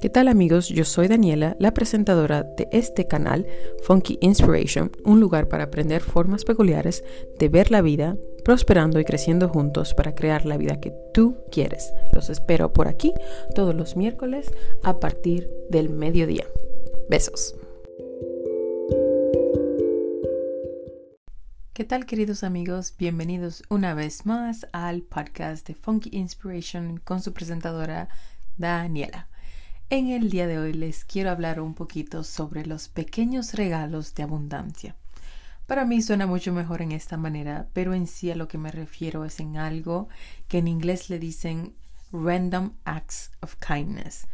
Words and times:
¿Qué 0.00 0.08
tal 0.08 0.28
amigos? 0.28 0.70
Yo 0.70 0.86
soy 0.86 1.08
Daniela, 1.08 1.56
la 1.58 1.74
presentadora 1.74 2.42
de 2.42 2.70
este 2.72 3.06
canal 3.06 3.46
Funky 3.82 4.16
Inspiration, 4.22 4.90
un 5.04 5.20
lugar 5.20 5.46
para 5.48 5.64
aprender 5.64 6.00
formas 6.00 6.44
peculiares 6.44 7.04
de 7.38 7.50
ver 7.50 7.70
la 7.70 7.82
vida, 7.82 8.16
prosperando 8.42 8.98
y 8.98 9.04
creciendo 9.04 9.50
juntos 9.50 9.92
para 9.92 10.14
crear 10.14 10.46
la 10.46 10.56
vida 10.56 10.80
que 10.80 10.94
tú 11.12 11.36
quieres. 11.52 11.92
Los 12.14 12.30
espero 12.30 12.72
por 12.72 12.88
aquí 12.88 13.12
todos 13.54 13.74
los 13.74 13.94
miércoles 13.94 14.50
a 14.82 14.98
partir 15.00 15.50
del 15.68 15.90
mediodía. 15.90 16.46
Besos. 17.10 17.54
¿Qué 21.74 21.84
tal 21.84 22.06
queridos 22.06 22.42
amigos? 22.42 22.94
Bienvenidos 22.98 23.64
una 23.68 23.92
vez 23.92 24.24
más 24.24 24.66
al 24.72 25.02
podcast 25.02 25.66
de 25.68 25.74
Funky 25.74 26.08
Inspiration 26.16 26.96
con 27.04 27.20
su 27.20 27.34
presentadora 27.34 28.08
Daniela. 28.56 29.29
En 29.92 30.06
el 30.06 30.30
día 30.30 30.46
de 30.46 30.56
hoy 30.56 30.72
les 30.72 31.04
quiero 31.04 31.32
hablar 31.32 31.60
un 31.60 31.74
poquito 31.74 32.22
sobre 32.22 32.64
los 32.64 32.88
pequeños 32.88 33.54
regalos 33.54 34.14
de 34.14 34.22
abundancia. 34.22 34.94
Para 35.66 35.84
mí 35.84 36.00
suena 36.00 36.28
mucho 36.28 36.52
mejor 36.52 36.80
en 36.80 36.92
esta 36.92 37.16
manera, 37.16 37.66
pero 37.72 37.92
en 37.92 38.06
sí 38.06 38.30
a 38.30 38.36
lo 38.36 38.46
que 38.46 38.56
me 38.56 38.70
refiero 38.70 39.24
es 39.24 39.40
en 39.40 39.56
algo 39.56 40.08
que 40.46 40.58
en 40.58 40.68
inglés 40.68 41.10
le 41.10 41.18
dicen 41.18 41.74
random 42.12 42.70
acts 42.84 43.32
of 43.40 43.56
kindness, 43.56 44.28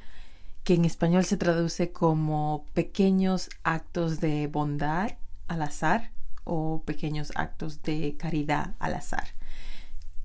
que 0.62 0.74
en 0.74 0.84
español 0.84 1.24
se 1.24 1.38
traduce 1.38 1.90
como 1.90 2.66
pequeños 2.74 3.48
actos 3.62 4.20
de 4.20 4.48
bondad 4.48 5.12
al 5.48 5.62
azar 5.62 6.10
o 6.44 6.82
pequeños 6.84 7.32
actos 7.34 7.82
de 7.82 8.14
caridad 8.18 8.74
al 8.78 8.92
azar. 8.92 9.28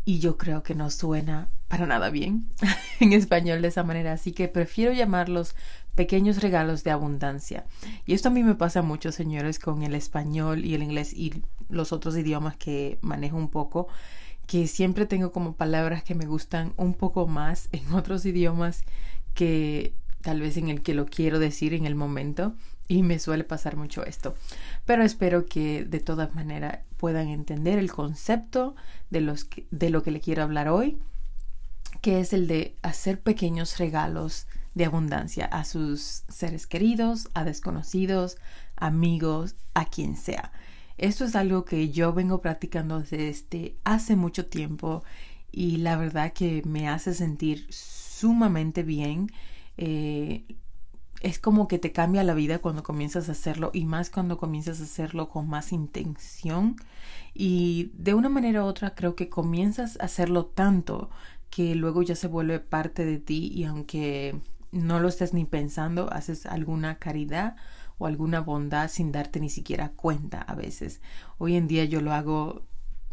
Y 0.03 0.19
yo 0.19 0.37
creo 0.37 0.61
que 0.61 0.75
no 0.75 0.89
suena 0.89 1.47
para 1.71 1.87
nada 1.87 2.09
bien 2.09 2.49
en 2.99 3.13
español 3.13 3.61
de 3.61 3.69
esa 3.69 3.83
manera, 3.83 4.11
así 4.11 4.33
que 4.33 4.49
prefiero 4.49 4.91
llamarlos 4.91 5.55
pequeños 5.95 6.41
regalos 6.41 6.83
de 6.83 6.91
abundancia. 6.91 7.65
Y 8.05 8.13
esto 8.13 8.27
a 8.27 8.31
mí 8.31 8.43
me 8.43 8.55
pasa 8.55 8.81
mucho, 8.81 9.13
señores, 9.13 9.57
con 9.57 9.81
el 9.83 9.95
español 9.95 10.65
y 10.65 10.75
el 10.75 10.83
inglés 10.83 11.13
y 11.13 11.41
los 11.69 11.93
otros 11.93 12.17
idiomas 12.17 12.57
que 12.57 12.99
manejo 13.01 13.37
un 13.37 13.49
poco, 13.49 13.87
que 14.47 14.67
siempre 14.67 15.05
tengo 15.05 15.31
como 15.31 15.55
palabras 15.55 16.03
que 16.03 16.13
me 16.13 16.25
gustan 16.25 16.73
un 16.75 16.93
poco 16.93 17.25
más 17.25 17.69
en 17.71 17.93
otros 17.93 18.25
idiomas 18.25 18.83
que 19.33 19.93
tal 20.19 20.41
vez 20.41 20.57
en 20.57 20.67
el 20.67 20.81
que 20.81 20.93
lo 20.93 21.05
quiero 21.05 21.39
decir 21.39 21.73
en 21.73 21.85
el 21.85 21.95
momento 21.95 22.53
y 22.89 23.01
me 23.01 23.17
suele 23.17 23.45
pasar 23.45 23.77
mucho 23.77 24.05
esto. 24.05 24.35
Pero 24.85 25.03
espero 25.03 25.45
que 25.45 25.85
de 25.85 26.01
todas 26.01 26.35
maneras 26.35 26.79
puedan 26.97 27.29
entender 27.29 27.79
el 27.79 27.93
concepto 27.93 28.75
de, 29.09 29.21
los 29.21 29.47
de 29.71 29.89
lo 29.89 30.03
que 30.03 30.11
le 30.11 30.19
quiero 30.19 30.43
hablar 30.43 30.67
hoy, 30.67 30.97
que 32.01 32.19
es 32.19 32.33
el 32.33 32.47
de 32.47 32.75
hacer 32.81 33.21
pequeños 33.21 33.77
regalos 33.77 34.47
de 34.73 34.85
abundancia 34.85 35.45
a 35.45 35.65
sus 35.65 36.23
seres 36.29 36.65
queridos, 36.65 37.29
a 37.33 37.43
desconocidos, 37.43 38.37
amigos, 38.75 39.55
a 39.73 39.85
quien 39.85 40.17
sea. 40.17 40.51
Esto 40.97 41.25
es 41.25 41.35
algo 41.35 41.65
que 41.65 41.89
yo 41.89 42.13
vengo 42.13 42.41
practicando 42.41 43.01
desde 43.01 43.75
hace 43.83 44.15
mucho 44.15 44.45
tiempo 44.47 45.03
y 45.51 45.77
la 45.77 45.97
verdad 45.97 46.33
que 46.33 46.61
me 46.65 46.87
hace 46.87 47.13
sentir 47.13 47.67
sumamente 47.69 48.83
bien. 48.83 49.31
Eh, 49.77 50.45
es 51.21 51.37
como 51.37 51.67
que 51.67 51.77
te 51.77 51.91
cambia 51.91 52.23
la 52.23 52.33
vida 52.33 52.59
cuando 52.59 52.81
comienzas 52.81 53.29
a 53.29 53.33
hacerlo 53.33 53.69
y 53.73 53.85
más 53.85 54.09
cuando 54.09 54.37
comienzas 54.37 54.79
a 54.79 54.83
hacerlo 54.83 55.29
con 55.29 55.47
más 55.47 55.71
intención 55.71 56.75
y 57.33 57.91
de 57.93 58.15
una 58.15 58.29
manera 58.29 58.63
u 58.63 58.67
otra 58.67 58.95
creo 58.95 59.15
que 59.15 59.29
comienzas 59.29 59.99
a 59.99 60.05
hacerlo 60.05 60.47
tanto 60.47 61.11
que 61.51 61.75
luego 61.75 62.01
ya 62.01 62.15
se 62.15 62.27
vuelve 62.27 62.59
parte 62.59 63.05
de 63.05 63.19
ti 63.19 63.51
y 63.53 63.65
aunque 63.65 64.41
no 64.71 64.99
lo 64.99 65.09
estés 65.09 65.33
ni 65.33 65.45
pensando, 65.45 66.11
haces 66.11 66.45
alguna 66.47 66.97
caridad 66.97 67.57
o 67.97 68.07
alguna 68.07 68.39
bondad 68.39 68.89
sin 68.89 69.11
darte 69.11 69.39
ni 69.39 69.49
siquiera 69.49 69.89
cuenta 69.89 70.41
a 70.41 70.55
veces. 70.55 71.01
Hoy 71.37 71.55
en 71.55 71.67
día 71.67 71.85
yo 71.85 72.01
lo 72.01 72.13
hago 72.13 72.63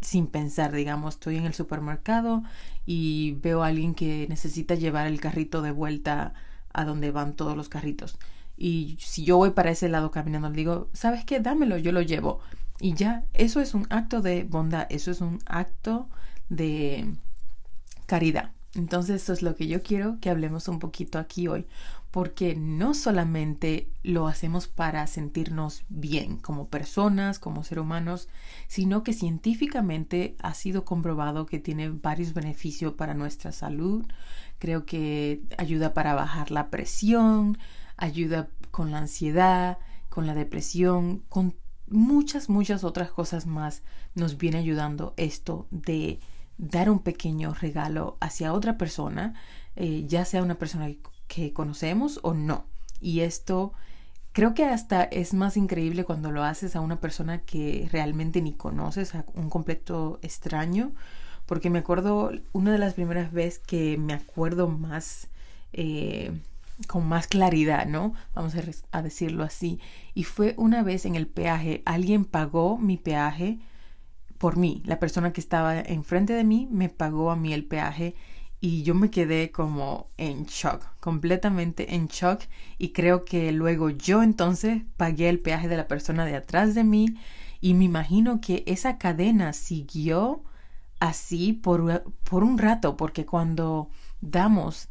sin 0.01 0.29
pensar, 0.29 0.73
digamos, 0.73 1.15
estoy 1.15 1.37
en 1.37 1.47
el 1.47 1.53
supermercado 1.53 2.45
y 2.87 3.33
veo 3.43 3.65
a 3.65 3.67
alguien 3.67 3.95
que 3.95 4.27
necesita 4.29 4.77
llevar 4.77 5.09
el 5.09 5.21
carrito 5.21 5.61
de 5.61 5.73
vuelta 5.73 6.33
a 6.73 6.85
donde 6.85 7.11
van 7.11 7.35
todos 7.35 7.57
los 7.57 7.69
carritos. 7.69 8.19
Y 8.57 8.97
si 9.01 9.25
yo 9.25 9.37
voy 9.37 9.51
para 9.51 9.73
ese 9.73 9.89
lado 9.89 10.13
caminando, 10.13 10.49
le 10.49 10.57
digo, 10.57 10.89
¿sabes 10.93 11.25
qué? 11.25 11.41
Dámelo, 11.41 11.77
yo 11.77 11.91
lo 11.91 12.03
llevo. 12.03 12.39
Y 12.81 12.95
ya, 12.95 13.25
eso 13.35 13.61
es 13.61 13.75
un 13.75 13.87
acto 13.91 14.23
de 14.23 14.45
bondad, 14.45 14.87
eso 14.91 15.11
es 15.11 15.21
un 15.21 15.41
acto 15.47 16.09
de 16.49 17.17
caridad. 18.09 18.53
Entonces, 18.75 19.23
eso 19.23 19.33
es 19.33 19.43
lo 19.43 19.55
que 19.55 19.67
yo 19.67 19.83
quiero 19.83 20.19
que 20.21 20.31
hablemos 20.31 20.67
un 20.67 20.79
poquito 20.79 21.19
aquí 21.19 21.47
hoy, 21.47 21.67
porque 22.11 22.55
no 22.57 22.95
solamente 22.95 23.91
lo 24.03 24.27
hacemos 24.27 24.67
para 24.67 25.07
sentirnos 25.07 25.85
bien 25.89 26.39
como 26.39 26.69
personas, 26.69 27.39
como 27.39 27.65
seres 27.65 27.83
humanos, 27.83 28.29
sino 28.67 29.03
que 29.03 29.13
científicamente 29.13 30.37
ha 30.41 30.55
sido 30.55 30.85
comprobado 30.85 31.45
que 31.45 31.59
tiene 31.59 31.91
varios 31.91 32.33
beneficios 32.33 32.95
para 32.95 33.15
nuestra 33.15 33.53
salud. 33.53 34.07
Creo 34.59 34.87
que 34.87 35.43
ayuda 35.59 35.93
para 35.93 36.15
bajar 36.15 36.51
la 36.51 36.71
presión, 36.71 37.59
ayuda 37.99 38.49
con 38.71 38.91
la 38.91 38.99
ansiedad, 38.99 39.79
con 40.09 40.27
la 40.27 40.35
depresión, 40.35 41.25
con 41.29 41.55
muchas, 41.89 42.49
muchas 42.49 42.85
otras 42.85 43.11
cosas 43.11 43.47
más. 43.47 43.83
Nos 44.15 44.39
viene 44.39 44.59
ayudando 44.59 45.13
esto 45.17 45.67
de 45.71 46.21
dar 46.59 46.91
un 46.91 46.99
pequeño 46.99 47.55
regalo 47.55 48.17
hacia 48.21 48.53
otra 48.53 48.77
persona, 48.77 49.35
eh, 49.77 50.05
ya 50.07 50.25
sea 50.25 50.43
una 50.43 50.59
persona 50.59 50.91
que 51.29 51.53
conocemos 51.53 52.21
o 52.23 52.35
no. 52.35 52.67
Y 53.01 53.21
esto 53.21 53.73
creo 54.33 54.55
que 54.55 54.65
hasta 54.65 55.05
es 55.05 55.35
más 55.35 55.57
increíble 55.57 56.05
cuando 56.05 56.31
lo 56.31 56.43
haces 56.43 56.77
a 56.77 56.81
una 56.81 57.01
persona 57.01 57.39
que 57.43 57.89
realmente 57.93 58.43
ni 58.43 58.53
conoces, 58.53 59.15
a 59.15 59.25
un 59.35 59.49
completo 59.51 60.19
extraño, 60.23 60.93
porque 61.47 61.71
me 61.71 61.79
acuerdo 61.79 62.33
una 62.53 62.73
de 62.73 62.79
las 62.79 62.95
primeras 62.95 63.33
veces 63.33 63.61
que 63.61 63.97
me 63.97 64.13
acuerdo 64.13 64.69
más, 64.69 65.29
eh, 65.73 66.33
con 66.89 67.07
más 67.07 67.27
claridad, 67.27 67.87
¿no? 67.87 68.13
Vamos 68.35 68.55
a 68.93 69.03
decirlo 69.03 69.45
así. 69.45 69.81
Y 70.15 70.25
fue 70.25 70.55
una 70.59 70.83
vez 70.83 71.07
en 71.07 71.15
el 71.15 71.27
peaje, 71.27 71.83
alguien 71.87 72.25
pagó 72.25 72.79
mi 72.79 72.97
peaje 72.97 73.59
por 74.39 74.57
mí. 74.57 74.83
La 74.85 74.99
persona 74.99 75.33
que 75.33 75.41
estaba 75.41 75.79
enfrente 75.79 76.33
de 76.33 76.45
mí 76.45 76.69
me 76.71 76.89
pagó 76.89 77.31
a 77.31 77.37
mí 77.37 77.53
el 77.53 77.65
peaje 77.65 78.15
y 78.61 78.83
yo 78.83 78.95
me 78.95 79.11
quedé 79.11 79.51
como 79.53 80.09
en 80.17 80.45
shock, 80.47 80.85
completamente 81.01 81.95
en 81.95 82.09
shock 82.09 82.43
y 82.77 82.91
creo 82.91 83.25
que 83.25 83.53
luego 83.53 83.91
yo 83.91 84.23
entonces 84.23 84.83
pagué 84.97 85.29
el 85.29 85.41
peaje 85.41 85.69
de 85.69 85.77
la 85.77 85.87
persona 85.87 86.25
de 86.25 86.37
atrás 86.37 86.75
de 86.75 86.85
mí 86.85 87.17
y 87.61 87.75
me 87.75 87.85
imagino 87.85 88.41
que 88.41 88.65
esa 88.67 88.99
cadena 88.99 89.53
siguió 89.53 90.43
así 90.99 91.53
por, 91.53 92.03
por 92.25 92.43
un 92.43 92.59
rato 92.59 92.97
porque 92.97 93.27
cuando 93.27 93.91
damos, 94.21 94.89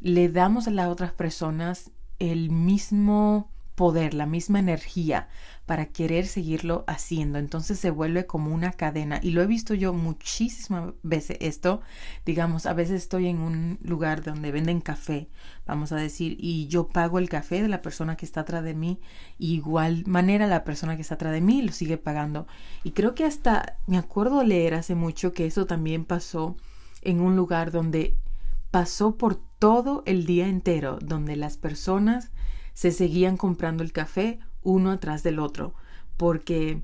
le 0.00 0.28
damos 0.28 0.68
a 0.68 0.70
las 0.70 0.88
otras 0.88 1.12
personas 1.12 1.90
el 2.20 2.50
mismo 2.50 3.50
poder, 3.74 4.14
la 4.14 4.26
misma 4.26 4.58
energía 4.58 5.28
para 5.68 5.84
querer 5.84 6.26
seguirlo 6.26 6.82
haciendo. 6.86 7.38
Entonces 7.38 7.78
se 7.78 7.90
vuelve 7.90 8.24
como 8.24 8.54
una 8.54 8.72
cadena. 8.72 9.20
Y 9.22 9.32
lo 9.32 9.42
he 9.42 9.46
visto 9.46 9.74
yo 9.74 9.92
muchísimas 9.92 10.94
veces 11.02 11.36
esto. 11.40 11.82
Digamos, 12.24 12.64
a 12.64 12.72
veces 12.72 13.02
estoy 13.02 13.26
en 13.26 13.40
un 13.40 13.78
lugar 13.82 14.24
donde 14.24 14.50
venden 14.50 14.80
café, 14.80 15.28
vamos 15.66 15.92
a 15.92 15.96
decir, 15.96 16.38
y 16.40 16.68
yo 16.68 16.88
pago 16.88 17.18
el 17.18 17.28
café 17.28 17.60
de 17.60 17.68
la 17.68 17.82
persona 17.82 18.16
que 18.16 18.24
está 18.24 18.40
atrás 18.40 18.64
de 18.64 18.72
mí. 18.72 18.98
igual 19.38 20.04
manera 20.06 20.46
la 20.46 20.64
persona 20.64 20.96
que 20.96 21.02
está 21.02 21.16
atrás 21.16 21.34
de 21.34 21.42
mí 21.42 21.60
lo 21.60 21.72
sigue 21.72 21.98
pagando. 21.98 22.46
Y 22.82 22.92
creo 22.92 23.14
que 23.14 23.26
hasta 23.26 23.76
me 23.86 23.98
acuerdo 23.98 24.42
leer 24.42 24.72
hace 24.72 24.94
mucho 24.94 25.34
que 25.34 25.44
eso 25.44 25.66
también 25.66 26.06
pasó 26.06 26.56
en 27.02 27.20
un 27.20 27.36
lugar 27.36 27.72
donde 27.72 28.16
pasó 28.70 29.18
por 29.18 29.36
todo 29.58 30.02
el 30.06 30.24
día 30.24 30.48
entero, 30.48 30.98
donde 31.02 31.36
las 31.36 31.58
personas 31.58 32.30
se 32.72 32.90
seguían 32.90 33.36
comprando 33.36 33.82
el 33.82 33.92
café 33.92 34.38
uno 34.62 34.90
atrás 34.90 35.22
del 35.22 35.38
otro, 35.38 35.74
porque 36.16 36.82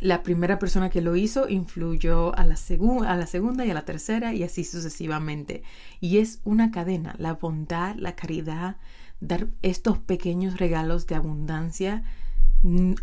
la 0.00 0.22
primera 0.22 0.58
persona 0.58 0.90
que 0.90 1.00
lo 1.00 1.16
hizo 1.16 1.48
influyó 1.48 2.36
a 2.36 2.44
la, 2.44 2.56
segunda 2.56 3.64
y 3.64 3.70
a 3.70 3.74
la 3.74 3.84
tercera 3.84 4.34
y 4.34 4.42
así 4.42 4.64
sucesivamente. 4.64 5.62
Y 6.00 6.18
es 6.18 6.40
una 6.44 6.70
cadena, 6.70 7.14
la 7.18 7.34
bondad, 7.34 7.96
la 7.96 8.16
caridad, 8.16 8.76
dar 9.20 9.48
estos 9.62 9.98
pequeños 9.98 10.58
regalos 10.58 11.06
de 11.06 11.14
abundancia. 11.14 12.04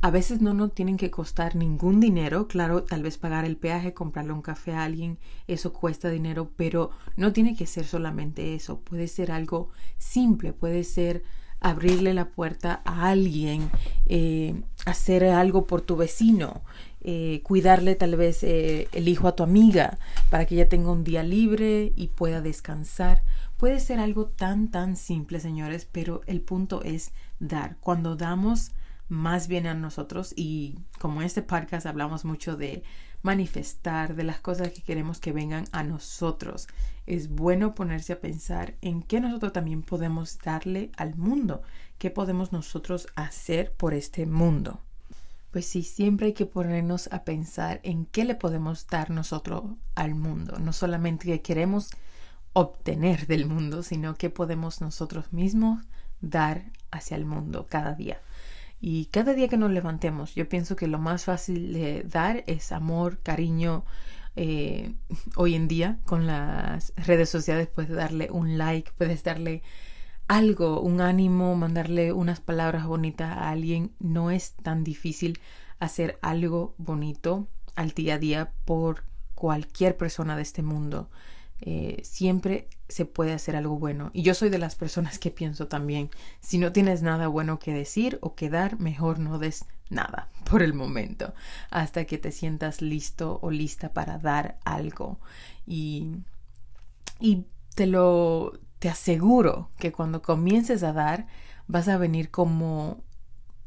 A 0.02 0.12
veces 0.12 0.42
no 0.42 0.54
nos 0.54 0.74
tienen 0.74 0.98
que 0.98 1.12
costar 1.12 1.56
ningún 1.56 2.00
dinero, 2.00 2.48
claro, 2.48 2.84
tal 2.84 3.04
vez 3.04 3.18
pagar 3.18 3.46
el 3.46 3.58
peaje, 3.58 3.94
comprarle 3.94 4.34
un 4.34 4.42
café 4.42 4.74
a 4.74 4.84
alguien, 4.84 5.20
eso 5.48 5.72
cuesta 5.72 6.10
dinero, 6.10 6.52
pero 6.56 6.90
no 7.16 7.32
tiene 7.32 7.56
que 7.56 7.68
ser 7.68 7.86
solamente 7.86 8.56
eso, 8.56 8.80
puede 8.80 9.08
ser 9.08 9.32
algo 9.32 9.70
simple, 9.98 10.52
puede 10.52 10.84
ser 10.84 11.24
abrirle 11.62 12.14
la 12.14 12.26
puerta 12.26 12.82
a 12.84 13.10
alguien, 13.10 13.70
eh, 14.08 14.62
hacer 14.86 15.24
algo 15.26 15.66
por 15.66 15.82
tu 15.82 15.96
vecino, 15.96 16.62
eh, 17.02 17.42
cuidarle 17.44 17.96
tal 17.96 18.16
vez 18.16 18.44
eh, 18.44 18.88
el 18.92 19.08
hijo 19.08 19.28
a 19.28 19.36
tu 19.36 19.44
amiga 19.44 19.98
para 20.30 20.46
que 20.46 20.56
ella 20.56 20.70
tenga 20.70 20.92
un 20.92 21.04
día 21.04 21.24
libre 21.24 21.94
y 21.96 22.08
pueda 22.08 22.42
descansar. 22.42 23.24
Puede 23.58 23.80
ser 23.80 24.00
algo 24.00 24.26
tan, 24.26 24.70
tan 24.70 24.96
simple, 24.96 25.40
señores, 25.40 25.88
pero 25.90 26.22
el 26.26 26.42
punto 26.42 26.82
es 26.84 27.12
dar. 27.40 27.78
Cuando 27.80 28.16
damos 28.16 28.72
más 29.12 29.50
bien 29.50 29.68
a 29.68 29.74
nosotros 29.74 30.34
y 30.38 30.80
como 30.98 31.20
en 31.20 31.28
este 31.28 31.42
podcast 31.42 31.86
hablamos 31.86 32.24
mucho 32.24 32.56
de 32.56 32.82
manifestar, 33.24 34.16
de 34.16 34.24
las 34.24 34.40
cosas 34.40 34.72
que 34.72 34.82
queremos 34.82 35.20
que 35.20 35.34
vengan 35.34 35.66
a 35.74 35.84
nosotros. 35.84 36.70
Es 37.06 37.28
bueno 37.30 37.76
ponerse 37.76 38.14
a 38.14 38.22
pensar 38.22 38.76
en 38.80 39.04
qué 39.04 39.20
nosotros 39.20 39.52
también 39.52 39.84
podemos 39.84 40.40
darle 40.40 40.94
al 40.96 41.16
mundo, 41.16 41.62
qué 41.98 42.10
podemos 42.10 42.54
nosotros 42.54 43.08
hacer 43.16 43.74
por 43.74 43.94
este 43.94 44.26
mundo. 44.26 44.80
Pues 45.52 45.66
sí, 45.66 45.84
siempre 45.84 46.28
hay 46.28 46.34
que 46.34 46.46
ponernos 46.46 47.12
a 47.12 47.26
pensar 47.26 47.82
en 47.84 48.06
qué 48.06 48.24
le 48.24 48.36
podemos 48.36 48.88
dar 48.88 49.10
nosotros 49.10 49.72
al 49.94 50.16
mundo, 50.16 50.58
no 50.58 50.72
solamente 50.72 51.26
que 51.26 51.42
queremos 51.42 51.90
obtener 52.54 53.28
del 53.28 53.46
mundo, 53.46 53.84
sino 53.84 54.16
qué 54.16 54.30
podemos 54.30 54.80
nosotros 54.80 55.34
mismos 55.34 55.84
dar 56.22 56.72
hacia 56.92 57.18
el 57.18 57.26
mundo 57.26 57.68
cada 57.70 57.94
día. 57.94 58.22
Y 58.82 59.06
cada 59.06 59.36
día 59.36 59.48
que 59.48 59.58
nos 59.58 59.70
levantemos, 59.70 60.34
yo 60.34 60.50
pienso 60.50 60.76
que 60.76 60.88
lo 60.88 60.98
más 60.98 61.26
fácil 61.26 61.72
de 61.72 62.02
dar 62.04 62.44
es 62.48 62.72
amor, 62.72 63.20
cariño. 63.22 63.86
Eh, 64.36 64.96
hoy 65.36 65.54
en 65.54 65.68
día, 65.68 66.00
con 66.06 66.26
las 66.26 66.92
redes 66.96 67.30
sociales, 67.30 67.68
puedes 67.68 67.92
darle 67.92 68.30
un 68.32 68.58
like, 68.58 68.92
puedes 68.98 69.24
darle 69.24 69.62
algo, 70.28 70.82
un 70.82 71.00
ánimo, 71.00 71.56
mandarle 71.56 72.12
unas 72.12 72.40
palabras 72.40 72.88
bonitas 72.88 73.30
a 73.38 73.52
alguien. 73.52 73.92
No 74.00 74.32
es 74.32 74.56
tan 74.56 74.84
difícil 74.84 75.40
hacer 75.80 76.18
algo 76.24 76.74
bonito 76.80 77.48
al 77.76 77.92
día 77.92 78.16
a 78.16 78.18
día 78.18 78.52
por 78.66 79.04
cualquier 79.36 79.96
persona 79.96 80.36
de 80.36 80.42
este 80.42 80.64
mundo. 80.64 81.12
Eh, 81.62 82.02
siempre 82.04 82.68
se 82.90 83.06
puede 83.06 83.34
hacer 83.34 83.56
algo 83.56 83.78
bueno. 83.78 84.10
Y 84.14 84.24
yo 84.24 84.34
soy 84.34 84.50
de 84.50 84.58
las 84.58 84.76
personas 84.76 85.20
que 85.20 85.32
pienso 85.32 85.68
también, 85.68 86.10
si 86.40 86.58
no 86.58 86.72
tienes 86.72 87.04
nada 87.04 87.28
bueno 87.28 87.60
que 87.60 87.74
decir 87.74 88.18
o 88.22 88.36
que 88.36 88.50
dar, 88.50 88.80
mejor 88.80 89.20
no 89.20 89.38
des 89.40 89.66
nada 89.90 90.30
por 90.50 90.62
el 90.62 90.74
momento, 90.74 91.34
hasta 91.70 92.06
que 92.06 92.18
te 92.18 92.32
sientas 92.32 92.82
listo 92.82 93.40
o 93.42 93.52
lista 93.52 93.94
para 93.94 94.18
dar 94.18 94.58
algo. 94.66 95.20
Y, 95.66 96.08
y 97.20 97.46
te 97.76 97.86
lo, 97.88 98.60
te 98.80 98.90
aseguro 98.90 99.70
que 99.78 99.92
cuando 99.92 100.22
comiences 100.22 100.84
a 100.84 100.94
dar, 100.94 101.28
vas 101.68 101.88
a 101.88 101.98
venir 101.98 102.32
como 102.32 103.04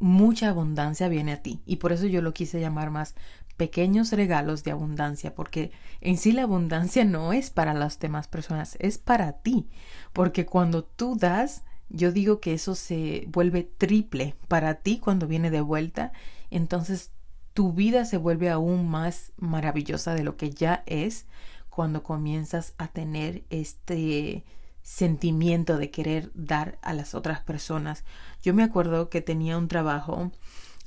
mucha 0.00 0.50
abundancia 0.50 1.08
viene 1.08 1.32
a 1.32 1.42
ti. 1.42 1.62
Y 1.64 1.76
por 1.76 1.92
eso 1.92 2.06
yo 2.06 2.20
lo 2.20 2.34
quise 2.34 2.60
llamar 2.60 2.90
más 2.90 3.14
pequeños 3.56 4.12
regalos 4.12 4.64
de 4.64 4.72
abundancia, 4.72 5.34
porque 5.34 5.72
en 6.00 6.18
sí 6.18 6.32
la 6.32 6.42
abundancia 6.42 7.04
no 7.04 7.32
es 7.32 7.50
para 7.50 7.74
las 7.74 7.98
demás 7.98 8.28
personas, 8.28 8.76
es 8.80 8.98
para 8.98 9.32
ti, 9.32 9.68
porque 10.12 10.46
cuando 10.46 10.84
tú 10.84 11.16
das, 11.16 11.62
yo 11.88 12.12
digo 12.12 12.40
que 12.40 12.54
eso 12.54 12.74
se 12.74 13.24
vuelve 13.28 13.62
triple 13.62 14.34
para 14.48 14.76
ti 14.76 14.98
cuando 14.98 15.26
viene 15.26 15.50
de 15.50 15.60
vuelta, 15.60 16.12
entonces 16.50 17.12
tu 17.52 17.72
vida 17.72 18.04
se 18.04 18.16
vuelve 18.16 18.50
aún 18.50 18.88
más 18.88 19.32
maravillosa 19.36 20.14
de 20.14 20.24
lo 20.24 20.36
que 20.36 20.50
ya 20.50 20.82
es 20.86 21.26
cuando 21.68 22.02
comienzas 22.02 22.74
a 22.78 22.88
tener 22.88 23.44
este 23.50 24.44
sentimiento 24.82 25.78
de 25.78 25.90
querer 25.90 26.30
dar 26.34 26.78
a 26.82 26.92
las 26.92 27.14
otras 27.14 27.40
personas. 27.40 28.04
Yo 28.42 28.54
me 28.54 28.62
acuerdo 28.62 29.08
que 29.08 29.22
tenía 29.22 29.56
un 29.56 29.68
trabajo 29.68 30.30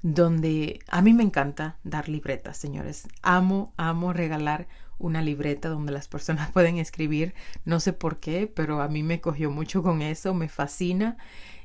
donde 0.02 0.80
a 0.88 1.02
mí 1.02 1.14
me 1.14 1.24
encanta 1.24 1.78
dar 1.84 2.10
libretas, 2.10 2.58
señores. 2.58 3.08
Amo, 3.22 3.74
amo 3.78 4.14
regalar 4.14 4.68
una 5.00 5.22
libreta 5.22 5.70
donde 5.70 5.92
las 5.92 6.08
personas 6.08 6.52
pueden 6.54 6.78
escribir. 6.78 7.34
No 7.66 7.80
sé 7.80 7.94
por 7.94 8.20
qué, 8.20 8.48
pero 8.48 8.82
a 8.82 8.88
mí 8.88 9.04
me 9.04 9.22
cogió 9.22 9.52
mucho 9.52 9.84
con 9.84 10.02
eso, 10.02 10.34
me 10.34 10.50
fascina. 10.50 11.18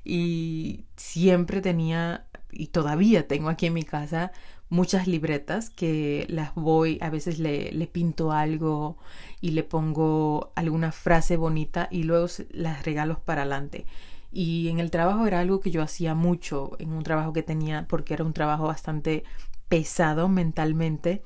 Y 0.04 0.84
siempre 0.96 1.60
tenía, 1.60 2.26
y 2.50 2.68
todavía 2.68 3.28
tengo 3.28 3.48
aquí 3.48 3.66
en 3.66 3.74
mi 3.74 3.84
casa, 3.84 4.32
muchas 4.72 5.06
libretas 5.06 5.68
que 5.68 6.26
las 6.30 6.54
voy, 6.54 6.98
a 7.02 7.10
veces 7.10 7.38
le, 7.38 7.86
pinto 7.92 8.32
algo 8.32 8.96
y 9.42 9.50
le 9.50 9.64
pongo 9.64 10.50
alguna 10.56 10.92
frase 10.92 11.36
bonita 11.36 11.88
y 11.90 12.04
luego 12.04 12.26
las 12.50 12.84
regalo 12.84 13.20
para 13.22 13.42
adelante. 13.42 13.84
Y 14.32 14.68
en 14.68 14.80
el 14.80 14.90
trabajo 14.90 15.26
era 15.26 15.40
algo 15.40 15.60
que 15.60 15.70
yo 15.70 15.82
hacía 15.82 16.14
mucho, 16.14 16.72
en 16.78 16.92
un 16.92 17.02
trabajo 17.02 17.32
que 17.32 17.42
tenía, 17.42 17.86
porque 17.86 18.14
era 18.14 18.24
un 18.24 18.32
trabajo 18.32 18.66
bastante 18.66 19.24
pesado 19.68 20.28
mentalmente. 20.28 21.22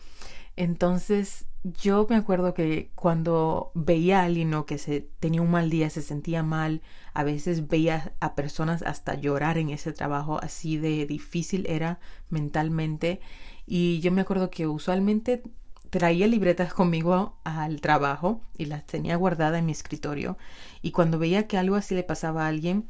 Entonces 0.57 1.47
yo 1.63 2.07
me 2.09 2.17
acuerdo 2.17 2.55
que 2.55 2.91
cuando 2.95 3.73
veía 3.75 4.21
a 4.21 4.25
alguien 4.25 4.53
que 4.65 4.79
se 4.79 5.01
tenía 5.19 5.43
un 5.43 5.51
mal 5.51 5.69
día, 5.71 5.91
se 5.91 6.03
sentía 6.03 6.43
mal, 6.43 6.83
a 7.13 7.25
veces 7.25 7.69
veía 7.69 8.15
a 8.21 8.35
personas 8.35 8.83
hasta 8.83 9.15
llorar 9.15 9.59
en 9.59 9.71
ese 9.71 9.93
trabajo, 9.93 10.39
así 10.43 10.77
de 10.77 11.07
difícil 11.07 11.67
era 11.69 11.99
mentalmente. 12.29 13.21
Y 13.67 14.01
yo 14.01 14.13
me 14.13 14.21
acuerdo 14.21 14.51
que 14.51 14.67
usualmente 14.67 15.43
traía 15.91 16.27
libretas 16.27 16.73
conmigo 16.73 17.39
al 17.45 17.81
trabajo 17.81 18.43
y 18.57 18.67
las 18.67 18.87
tenía 18.87 19.17
guardadas 19.17 19.59
en 19.59 19.67
mi 19.67 19.73
escritorio. 19.73 20.39
Y 20.83 20.93
cuando 20.93 21.19
veía 21.19 21.47
que 21.49 21.59
algo 21.59 21.77
así 21.77 21.95
le 21.95 22.05
pasaba 22.05 22.45
a 22.45 22.49
alguien, 22.49 22.89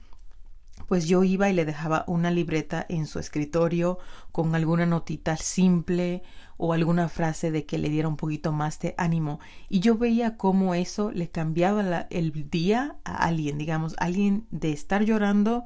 pues 0.88 1.06
yo 1.06 1.24
iba 1.24 1.48
y 1.50 1.52
le 1.52 1.64
dejaba 1.64 2.04
una 2.06 2.30
libreta 2.30 2.84
en 2.88 3.06
su 3.06 3.18
escritorio 3.18 3.98
con 4.32 4.54
alguna 4.54 4.86
notita 4.86 5.36
simple 5.36 6.22
o 6.56 6.72
alguna 6.72 7.08
frase 7.08 7.50
de 7.50 7.66
que 7.66 7.78
le 7.78 7.88
diera 7.88 8.08
un 8.08 8.16
poquito 8.16 8.52
más 8.52 8.78
de 8.78 8.94
ánimo. 8.96 9.40
Y 9.68 9.80
yo 9.80 9.96
veía 9.96 10.36
cómo 10.36 10.74
eso 10.74 11.10
le 11.10 11.28
cambiaba 11.28 12.06
el 12.10 12.50
día 12.50 12.96
a 13.04 13.24
alguien, 13.24 13.58
digamos, 13.58 13.94
alguien 13.98 14.46
de 14.50 14.72
estar 14.72 15.04
llorando 15.04 15.64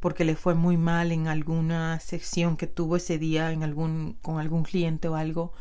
porque 0.00 0.24
le 0.24 0.34
fue 0.34 0.54
muy 0.54 0.76
mal 0.76 1.12
en 1.12 1.28
alguna 1.28 2.00
sección 2.00 2.56
que 2.56 2.66
tuvo 2.66 2.96
ese 2.96 3.18
día 3.18 3.52
en 3.52 3.62
algún, 3.62 4.16
con 4.20 4.40
algún 4.40 4.64
cliente 4.64 5.06
o 5.06 5.14
algo, 5.14 5.52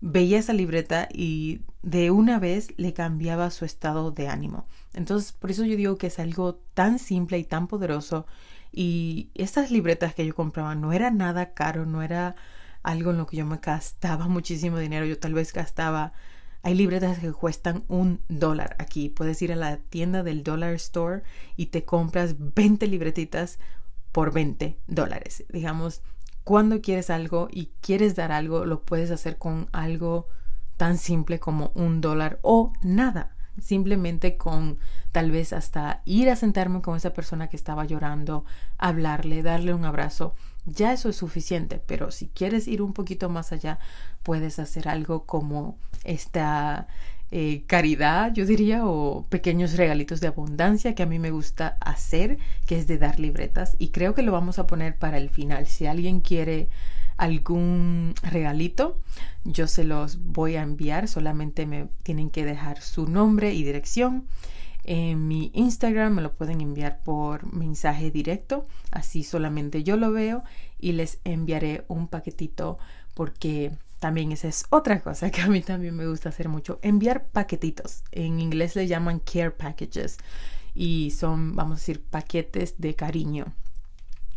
veía 0.00 0.38
esa 0.38 0.52
libreta 0.52 1.08
y 1.12 1.62
de 1.82 2.10
una 2.10 2.38
vez 2.38 2.68
le 2.76 2.92
cambiaba 2.92 3.50
su 3.50 3.64
estado 3.64 4.10
de 4.10 4.28
ánimo. 4.28 4.66
Entonces, 4.94 5.32
por 5.32 5.50
eso 5.50 5.64
yo 5.64 5.76
digo 5.76 5.96
que 5.96 6.08
es 6.08 6.18
algo 6.18 6.56
tan 6.74 6.98
simple 6.98 7.38
y 7.38 7.44
tan 7.44 7.66
poderoso. 7.66 8.26
Y 8.72 9.30
estas 9.34 9.70
libretas 9.70 10.14
que 10.14 10.26
yo 10.26 10.34
compraba 10.34 10.74
no 10.74 10.92
era 10.92 11.10
nada 11.10 11.54
caro, 11.54 11.86
no 11.86 12.02
era 12.02 12.36
algo 12.82 13.10
en 13.10 13.18
lo 13.18 13.26
que 13.26 13.36
yo 13.36 13.46
me 13.46 13.58
gastaba 13.58 14.28
muchísimo 14.28 14.78
dinero. 14.78 15.06
Yo 15.06 15.18
tal 15.18 15.34
vez 15.34 15.52
gastaba. 15.52 16.12
Hay 16.62 16.74
libretas 16.74 17.18
que 17.18 17.32
cuestan 17.32 17.84
un 17.88 18.20
dólar 18.28 18.76
aquí. 18.78 19.08
Puedes 19.08 19.40
ir 19.42 19.52
a 19.52 19.56
la 19.56 19.76
tienda 19.78 20.22
del 20.22 20.42
Dollar 20.42 20.74
Store 20.74 21.22
y 21.56 21.66
te 21.66 21.84
compras 21.84 22.34
20 22.38 22.86
libretitas 22.88 23.58
por 24.12 24.32
20 24.32 24.78
dólares. 24.86 25.44
Digamos, 25.50 26.02
cuando 26.48 26.80
quieres 26.80 27.10
algo 27.10 27.48
y 27.52 27.68
quieres 27.82 28.16
dar 28.16 28.32
algo, 28.32 28.64
lo 28.64 28.80
puedes 28.80 29.10
hacer 29.10 29.36
con 29.36 29.68
algo 29.70 30.28
tan 30.78 30.96
simple 30.96 31.38
como 31.38 31.72
un 31.74 32.00
dólar 32.00 32.38
o 32.40 32.72
nada. 32.80 33.36
Simplemente 33.60 34.38
con 34.38 34.78
tal 35.12 35.30
vez 35.30 35.52
hasta 35.52 36.00
ir 36.06 36.30
a 36.30 36.36
sentarme 36.36 36.80
con 36.80 36.96
esa 36.96 37.12
persona 37.12 37.48
que 37.48 37.56
estaba 37.58 37.84
llorando, 37.84 38.46
hablarle, 38.78 39.42
darle 39.42 39.74
un 39.74 39.84
abrazo. 39.84 40.34
Ya 40.64 40.94
eso 40.94 41.10
es 41.10 41.16
suficiente, 41.16 41.82
pero 41.84 42.10
si 42.10 42.28
quieres 42.28 42.66
ir 42.66 42.80
un 42.80 42.94
poquito 42.94 43.28
más 43.28 43.52
allá, 43.52 43.78
puedes 44.22 44.58
hacer 44.58 44.88
algo 44.88 45.26
como 45.26 45.76
esta 46.02 46.88
eh, 47.30 47.64
caridad, 47.66 48.32
yo 48.32 48.46
diría, 48.46 48.86
o 48.86 49.26
pequeños 49.28 49.76
regalitos 49.76 50.20
de 50.20 50.28
abundancia 50.28 50.94
que 50.94 51.02
a 51.02 51.06
mí 51.06 51.18
me 51.18 51.30
gusta 51.30 51.76
hacer, 51.80 52.38
que 52.66 52.78
es 52.78 52.86
de 52.86 52.98
dar 52.98 53.20
libretas. 53.20 53.76
Y 53.78 53.88
creo 53.88 54.14
que 54.14 54.22
lo 54.22 54.32
vamos 54.32 54.58
a 54.58 54.66
poner 54.66 54.96
para 54.96 55.18
el 55.18 55.28
final. 55.28 55.66
Si 55.66 55.86
alguien 55.86 56.20
quiere 56.20 56.68
algún 57.18 58.14
regalito, 58.22 58.98
yo 59.44 59.66
se 59.66 59.84
los 59.84 60.24
voy 60.24 60.56
a 60.56 60.62
enviar. 60.62 61.08
Solamente 61.08 61.66
me 61.66 61.88
tienen 62.02 62.30
que 62.30 62.44
dejar 62.44 62.80
su 62.80 63.06
nombre 63.06 63.52
y 63.52 63.62
dirección. 63.62 64.26
En 64.84 65.28
mi 65.28 65.50
Instagram 65.52 66.14
me 66.14 66.22
lo 66.22 66.32
pueden 66.32 66.62
enviar 66.62 67.02
por 67.04 67.52
mensaje 67.52 68.10
directo, 68.10 68.66
así 68.90 69.22
solamente 69.22 69.82
yo 69.82 69.98
lo 69.98 70.12
veo 70.12 70.44
y 70.78 70.92
les 70.92 71.20
enviaré 71.24 71.84
un 71.88 72.08
paquetito 72.08 72.78
porque 73.12 73.72
también 73.98 74.32
esa 74.32 74.48
es 74.48 74.64
otra 74.70 75.00
cosa 75.00 75.30
que 75.30 75.40
a 75.40 75.48
mí 75.48 75.60
también 75.60 75.96
me 75.96 76.06
gusta 76.06 76.28
hacer 76.28 76.48
mucho. 76.48 76.78
Enviar 76.82 77.26
paquetitos. 77.28 78.04
En 78.12 78.40
inglés 78.40 78.76
le 78.76 78.86
llaman 78.86 79.20
care 79.20 79.50
packages. 79.50 80.18
Y 80.74 81.10
son, 81.10 81.56
vamos 81.56 81.78
a 81.78 81.80
decir, 81.80 82.04
paquetes 82.04 82.76
de 82.78 82.94
cariño 82.94 83.54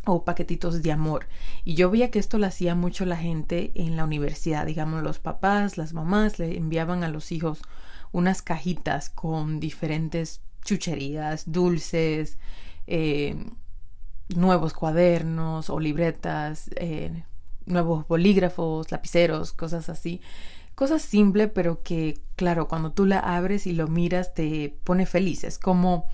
o 0.05 0.25
paquetitos 0.25 0.81
de 0.81 0.91
amor. 0.91 1.27
Y 1.63 1.75
yo 1.75 1.91
veía 1.91 2.09
que 2.09 2.17
esto 2.17 2.39
lo 2.39 2.47
hacía 2.47 2.73
mucho 2.73 3.05
la 3.05 3.17
gente 3.17 3.71
en 3.75 3.95
la 3.95 4.05
universidad. 4.05 4.65
Digamos, 4.65 5.03
los 5.03 5.19
papás, 5.19 5.77
las 5.77 5.93
mamás 5.93 6.39
le 6.39 6.57
enviaban 6.57 7.03
a 7.03 7.09
los 7.09 7.31
hijos 7.31 7.61
unas 8.11 8.41
cajitas 8.41 9.09
con 9.09 9.59
diferentes 9.59 10.41
chucherías, 10.63 11.51
dulces, 11.51 12.39
eh, 12.87 13.35
nuevos 14.35 14.73
cuadernos 14.73 15.69
o 15.69 15.79
libretas, 15.79 16.69
eh, 16.75 17.23
nuevos 17.65 18.07
bolígrafos, 18.07 18.91
lapiceros, 18.91 19.53
cosas 19.53 19.89
así. 19.89 20.21
Cosas 20.75 21.01
simples, 21.01 21.49
pero 21.53 21.83
que, 21.83 22.21
claro, 22.35 22.67
cuando 22.67 22.91
tú 22.91 23.05
la 23.05 23.19
abres 23.19 23.67
y 23.67 23.73
lo 23.73 23.87
miras, 23.87 24.33
te 24.33 24.75
pone 24.83 25.05
feliz. 25.05 25.43
Es 25.43 25.59
como 25.59 26.07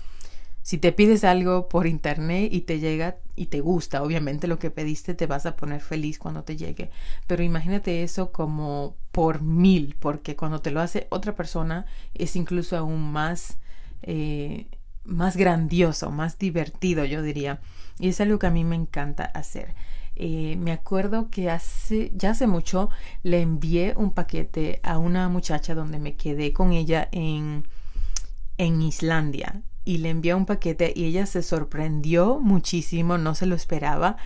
si 0.68 0.76
te 0.76 0.92
pides 0.92 1.24
algo 1.24 1.66
por 1.66 1.86
internet 1.86 2.52
y 2.52 2.60
te 2.60 2.78
llega 2.78 3.16
y 3.36 3.46
te 3.46 3.60
gusta, 3.60 4.02
obviamente 4.02 4.46
lo 4.46 4.58
que 4.58 4.70
pediste 4.70 5.14
te 5.14 5.26
vas 5.26 5.46
a 5.46 5.56
poner 5.56 5.80
feliz 5.80 6.18
cuando 6.18 6.44
te 6.44 6.58
llegue. 6.58 6.90
Pero 7.26 7.42
imagínate 7.42 8.02
eso 8.02 8.32
como 8.32 8.94
por 9.10 9.40
mil, 9.40 9.96
porque 9.98 10.36
cuando 10.36 10.60
te 10.60 10.70
lo 10.70 10.82
hace 10.82 11.06
otra 11.08 11.34
persona 11.34 11.86
es 12.12 12.36
incluso 12.36 12.76
aún 12.76 13.10
más, 13.12 13.56
eh, 14.02 14.66
más 15.04 15.38
grandioso, 15.38 16.10
más 16.10 16.38
divertido, 16.38 17.06
yo 17.06 17.22
diría. 17.22 17.60
Y 17.98 18.08
es 18.08 18.20
algo 18.20 18.38
que 18.38 18.48
a 18.48 18.50
mí 18.50 18.62
me 18.62 18.76
encanta 18.76 19.24
hacer. 19.24 19.74
Eh, 20.20 20.56
me 20.56 20.72
acuerdo 20.72 21.30
que 21.30 21.48
hace, 21.48 22.10
ya 22.14 22.30
hace 22.30 22.48
mucho 22.48 22.90
le 23.22 23.40
envié 23.40 23.94
un 23.96 24.10
paquete 24.12 24.80
a 24.82 24.98
una 24.98 25.28
muchacha 25.28 25.76
donde 25.76 26.00
me 26.00 26.16
quedé 26.16 26.52
con 26.52 26.72
ella 26.72 27.08
en, 27.12 27.68
en 28.58 28.82
Islandia. 28.82 29.62
Y 29.84 29.98
le 29.98 30.10
envié 30.10 30.34
un 30.34 30.44
paquete 30.44 30.92
y 30.94 31.04
ella 31.04 31.24
se 31.24 31.42
sorprendió 31.42 32.40
muchísimo, 32.40 33.16
no 33.16 33.34
se 33.34 33.46
lo 33.46 33.54
esperaba. 33.54 34.16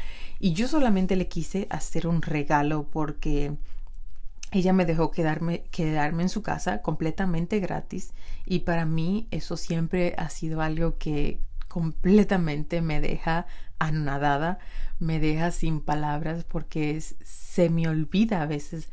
Y 0.40 0.54
yo 0.54 0.66
solamente 0.66 1.14
le 1.14 1.28
quise 1.28 1.68
hacer 1.70 2.06
un 2.06 2.22
regalo 2.22 2.88
porque 2.90 3.54
ella 4.50 4.72
me 4.72 4.84
dejó 4.84 5.10
quedarme, 5.10 5.64
quedarme 5.70 6.24
en 6.24 6.28
su 6.28 6.42
casa 6.42 6.82
completamente 6.82 7.60
gratis. 7.60 8.12
Y 8.46 8.60
para 8.60 8.86
mí 8.86 9.28
eso 9.30 9.56
siempre 9.56 10.14
ha 10.18 10.30
sido 10.30 10.62
algo 10.62 10.98
que 10.98 11.38
completamente 11.72 12.82
me 12.82 13.00
deja 13.00 13.46
anonadada 13.78 14.58
me 14.98 15.18
deja 15.20 15.50
sin 15.52 15.80
palabras 15.80 16.44
porque 16.44 17.00
se 17.00 17.70
me 17.70 17.88
olvida 17.88 18.42
a 18.42 18.46
veces 18.46 18.90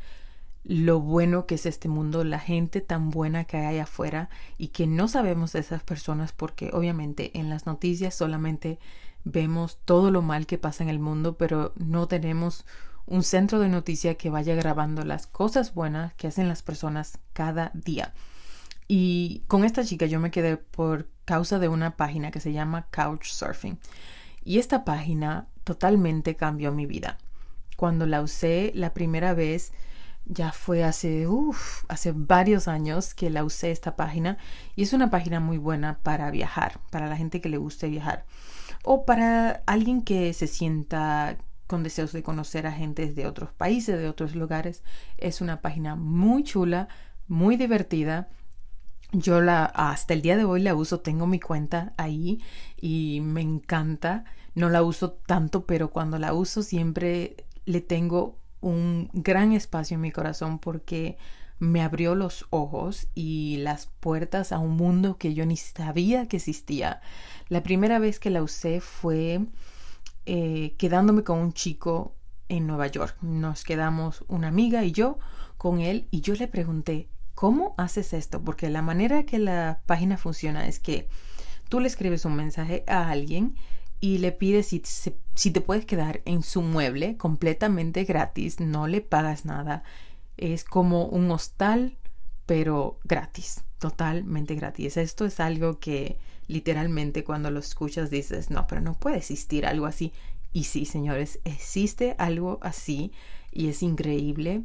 lo 0.64 0.98
bueno 0.98 1.44
que 1.44 1.56
es 1.56 1.66
este 1.66 1.88
mundo, 1.88 2.24
la 2.24 2.38
gente 2.38 2.80
tan 2.80 3.10
buena 3.10 3.44
que 3.44 3.58
hay 3.58 3.78
afuera 3.78 4.30
y 4.56 4.68
que 4.68 4.86
no 4.86 5.08
sabemos 5.08 5.52
de 5.52 5.60
esas 5.60 5.82
personas 5.82 6.32
porque 6.32 6.70
obviamente 6.72 7.38
en 7.38 7.50
las 7.50 7.66
noticias 7.66 8.14
solamente 8.14 8.78
vemos 9.24 9.78
todo 9.84 10.10
lo 10.10 10.22
mal 10.22 10.46
que 10.46 10.56
pasa 10.56 10.82
en 10.82 10.88
el 10.88 11.00
mundo, 11.00 11.36
pero 11.36 11.74
no 11.76 12.08
tenemos 12.08 12.64
un 13.04 13.22
centro 13.22 13.58
de 13.58 13.68
noticia 13.68 14.14
que 14.14 14.30
vaya 14.30 14.54
grabando 14.54 15.04
las 15.04 15.26
cosas 15.26 15.74
buenas 15.74 16.14
que 16.14 16.28
hacen 16.28 16.48
las 16.48 16.62
personas 16.62 17.18
cada 17.34 17.72
día. 17.74 18.14
Y 18.92 19.44
con 19.46 19.62
esta 19.62 19.84
chica 19.84 20.06
yo 20.06 20.18
me 20.18 20.32
quedé 20.32 20.56
por 20.56 21.08
causa 21.24 21.60
de 21.60 21.68
una 21.68 21.96
página 21.96 22.32
que 22.32 22.40
se 22.40 22.52
llama 22.52 22.88
Couchsurfing. 22.90 23.78
Y 24.42 24.58
esta 24.58 24.84
página 24.84 25.46
totalmente 25.62 26.34
cambió 26.34 26.72
mi 26.72 26.86
vida. 26.86 27.16
Cuando 27.76 28.04
la 28.04 28.20
usé 28.20 28.72
la 28.74 28.92
primera 28.92 29.32
vez, 29.32 29.70
ya 30.24 30.50
fue 30.50 30.82
hace, 30.82 31.28
hace 31.86 32.10
varios 32.10 32.66
años 32.66 33.14
que 33.14 33.30
la 33.30 33.44
usé 33.44 33.70
esta 33.70 33.94
página 33.94 34.38
y 34.74 34.82
es 34.82 34.92
una 34.92 35.08
página 35.08 35.38
muy 35.38 35.58
buena 35.58 36.00
para 36.02 36.28
viajar, 36.32 36.80
para 36.90 37.06
la 37.06 37.16
gente 37.16 37.40
que 37.40 37.48
le 37.48 37.58
guste 37.58 37.88
viajar 37.88 38.26
o 38.82 39.04
para 39.04 39.62
alguien 39.66 40.02
que 40.02 40.32
se 40.32 40.48
sienta 40.48 41.38
con 41.68 41.84
deseos 41.84 42.10
de 42.10 42.24
conocer 42.24 42.66
a 42.66 42.72
gente 42.72 43.12
de 43.12 43.28
otros 43.28 43.52
países, 43.52 43.96
de 44.00 44.08
otros 44.08 44.34
lugares. 44.34 44.82
Es 45.16 45.40
una 45.40 45.60
página 45.60 45.94
muy 45.94 46.42
chula, 46.42 46.88
muy 47.28 47.56
divertida. 47.56 48.28
Yo 49.12 49.40
la 49.40 49.64
hasta 49.64 50.14
el 50.14 50.22
día 50.22 50.36
de 50.36 50.44
hoy 50.44 50.62
la 50.62 50.74
uso, 50.74 51.00
tengo 51.00 51.26
mi 51.26 51.40
cuenta 51.40 51.92
ahí 51.96 52.40
y 52.80 53.20
me 53.22 53.40
encanta. 53.40 54.24
No 54.54 54.68
la 54.68 54.82
uso 54.82 55.12
tanto, 55.12 55.66
pero 55.66 55.90
cuando 55.90 56.18
la 56.18 56.32
uso 56.32 56.62
siempre 56.62 57.36
le 57.64 57.80
tengo 57.80 58.38
un 58.60 59.10
gran 59.12 59.52
espacio 59.52 59.96
en 59.96 60.02
mi 60.02 60.12
corazón 60.12 60.58
porque 60.58 61.16
me 61.58 61.82
abrió 61.82 62.14
los 62.14 62.46
ojos 62.50 63.08
y 63.14 63.58
las 63.58 63.86
puertas 63.86 64.52
a 64.52 64.58
un 64.58 64.76
mundo 64.76 65.18
que 65.18 65.34
yo 65.34 65.44
ni 65.44 65.56
sabía 65.56 66.26
que 66.26 66.38
existía. 66.38 67.00
La 67.48 67.62
primera 67.62 67.98
vez 67.98 68.18
que 68.18 68.30
la 68.30 68.42
usé 68.42 68.80
fue 68.80 69.46
eh, 70.26 70.74
quedándome 70.78 71.22
con 71.22 71.38
un 71.38 71.52
chico 71.52 72.14
en 72.48 72.66
Nueva 72.66 72.86
York. 72.86 73.16
Nos 73.22 73.64
quedamos 73.64 74.24
una 74.28 74.48
amiga 74.48 74.84
y 74.84 74.92
yo 74.92 75.18
con 75.58 75.80
él 75.80 76.08
y 76.10 76.22
yo 76.22 76.34
le 76.34 76.48
pregunté, 76.48 77.08
¿cómo 77.40 77.74
haces 77.78 78.12
esto? 78.12 78.44
Porque 78.44 78.68
la 78.68 78.82
manera 78.82 79.22
que 79.22 79.38
la 79.38 79.80
página 79.86 80.18
funciona 80.18 80.68
es 80.68 80.78
que 80.78 81.08
tú 81.70 81.80
le 81.80 81.88
escribes 81.88 82.26
un 82.26 82.36
mensaje 82.36 82.84
a 82.86 83.08
alguien 83.08 83.54
y 83.98 84.18
le 84.18 84.30
pide 84.30 84.62
si, 84.62 84.82
si 84.84 85.50
te 85.50 85.62
puedes 85.62 85.86
quedar 85.86 86.20
en 86.26 86.42
su 86.42 86.60
mueble 86.60 87.16
completamente 87.16 88.04
gratis, 88.04 88.60
no 88.60 88.86
le 88.86 89.00
pagas 89.00 89.46
nada. 89.46 89.84
Es 90.36 90.64
como 90.64 91.06
un 91.06 91.30
hostal, 91.30 91.96
pero 92.44 92.98
gratis, 93.04 93.64
totalmente 93.78 94.54
gratis. 94.54 94.98
Esto 94.98 95.24
es 95.24 95.40
algo 95.40 95.78
que 95.78 96.18
literalmente 96.46 97.24
cuando 97.24 97.50
lo 97.50 97.60
escuchas 97.60 98.10
dices, 98.10 98.50
no, 98.50 98.66
pero 98.66 98.82
no 98.82 98.92
puede 98.92 99.16
existir 99.16 99.64
algo 99.64 99.86
así. 99.86 100.12
Y 100.52 100.64
sí, 100.64 100.84
señores, 100.84 101.40
existe 101.44 102.16
algo 102.18 102.58
así 102.60 103.12
y 103.50 103.68
es 103.68 103.82
increíble. 103.82 104.64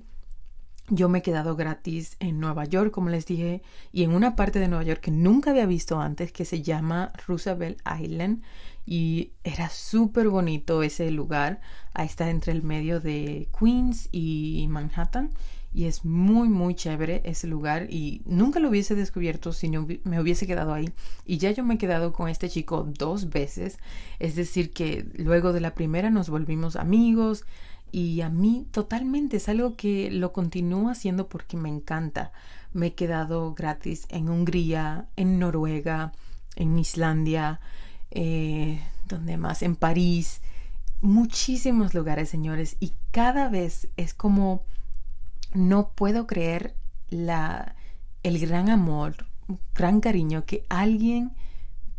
Yo 0.90 1.10
me 1.10 1.20
he 1.20 1.22
quedado 1.24 1.56
gratis 1.56 2.16
en 2.20 2.40
Nueva 2.40 2.66
York, 2.66 2.92
como 2.92 3.10
les 3.10 3.26
dije, 3.26 3.64
y 3.92 4.04
en 4.04 4.12
una 4.14 4.36
parte 4.36 4.60
de 4.60 4.68
Nueva 4.68 4.84
York 4.84 5.02
que 5.02 5.12
nunca 5.12 5.50
había 5.50 5.66
visto 5.66 6.00
antes, 6.00 6.32
que 6.32 6.46
se 6.46 6.62
llama 6.62 7.12
Roosevelt 7.26 7.80
Island 8.00 8.44
y 8.86 9.32
era 9.44 9.70
súper 9.70 10.30
bonito 10.30 10.84
ese 10.84 11.10
lugar. 11.10 11.60
Ahí 11.94 12.06
está 12.06 12.30
entre 12.30 12.52
el 12.52 12.62
medio 12.62 13.00
de 13.00 13.48
Queens 13.58 14.10
y 14.12 14.68
Manhattan 14.70 15.32
y 15.76 15.86
es 15.86 16.06
muy 16.06 16.48
muy 16.48 16.74
chévere 16.74 17.22
ese 17.26 17.48
lugar 17.48 17.88
y 17.90 18.22
nunca 18.26 18.62
lo 18.62 18.70
hubiese 18.70 18.96
descubierto 18.96 19.52
si 19.52 19.68
no 19.68 19.86
me 20.06 20.22
hubiese 20.22 20.48
quedado 20.48 20.74
ahí 20.74 20.90
y 21.26 21.38
ya 21.38 21.52
yo 21.52 21.66
me 21.66 21.74
he 21.74 21.78
quedado 21.78 22.14
con 22.14 22.30
este 22.30 22.48
chico 22.48 22.88
dos 22.98 23.30
veces 23.30 23.78
es 24.20 24.36
decir 24.36 24.72
que 24.72 25.06
luego 25.18 25.52
de 25.52 25.60
la 25.60 25.76
primera 25.76 26.10
nos 26.10 26.30
volvimos 26.30 26.78
amigos 26.78 27.44
y 27.92 28.22
a 28.22 28.30
mí 28.30 28.68
totalmente 28.72 29.38
es 29.38 29.50
algo 29.50 29.76
que 29.76 30.12
lo 30.12 30.34
continúo 30.34 30.90
haciendo 30.90 31.28
porque 31.28 31.58
me 31.58 31.70
encanta. 31.70 32.32
Me 32.74 32.88
he 32.88 32.94
quedado 32.94 33.54
gratis 33.54 34.06
en 34.10 34.30
Hungría 34.30 35.08
en 35.16 35.40
Noruega 35.40 36.12
en 36.56 36.78
Islandia 36.80 37.60
eh, 38.12 38.82
donde 39.08 39.38
más, 39.38 39.62
en 39.62 39.76
París, 39.76 40.42
muchísimos 41.02 41.94
lugares, 41.94 42.30
señores, 42.30 42.78
y 42.80 42.94
cada 43.12 43.50
vez 43.50 43.90
es 43.98 44.14
como 44.14 44.64
no 45.54 45.90
puedo 45.90 46.26
creer 46.26 46.76
la, 47.10 47.76
el 48.24 48.40
gran 48.40 48.70
amor, 48.70 49.26
gran 49.76 50.00
cariño 50.02 50.46
que 50.46 50.66
alguien 50.70 51.34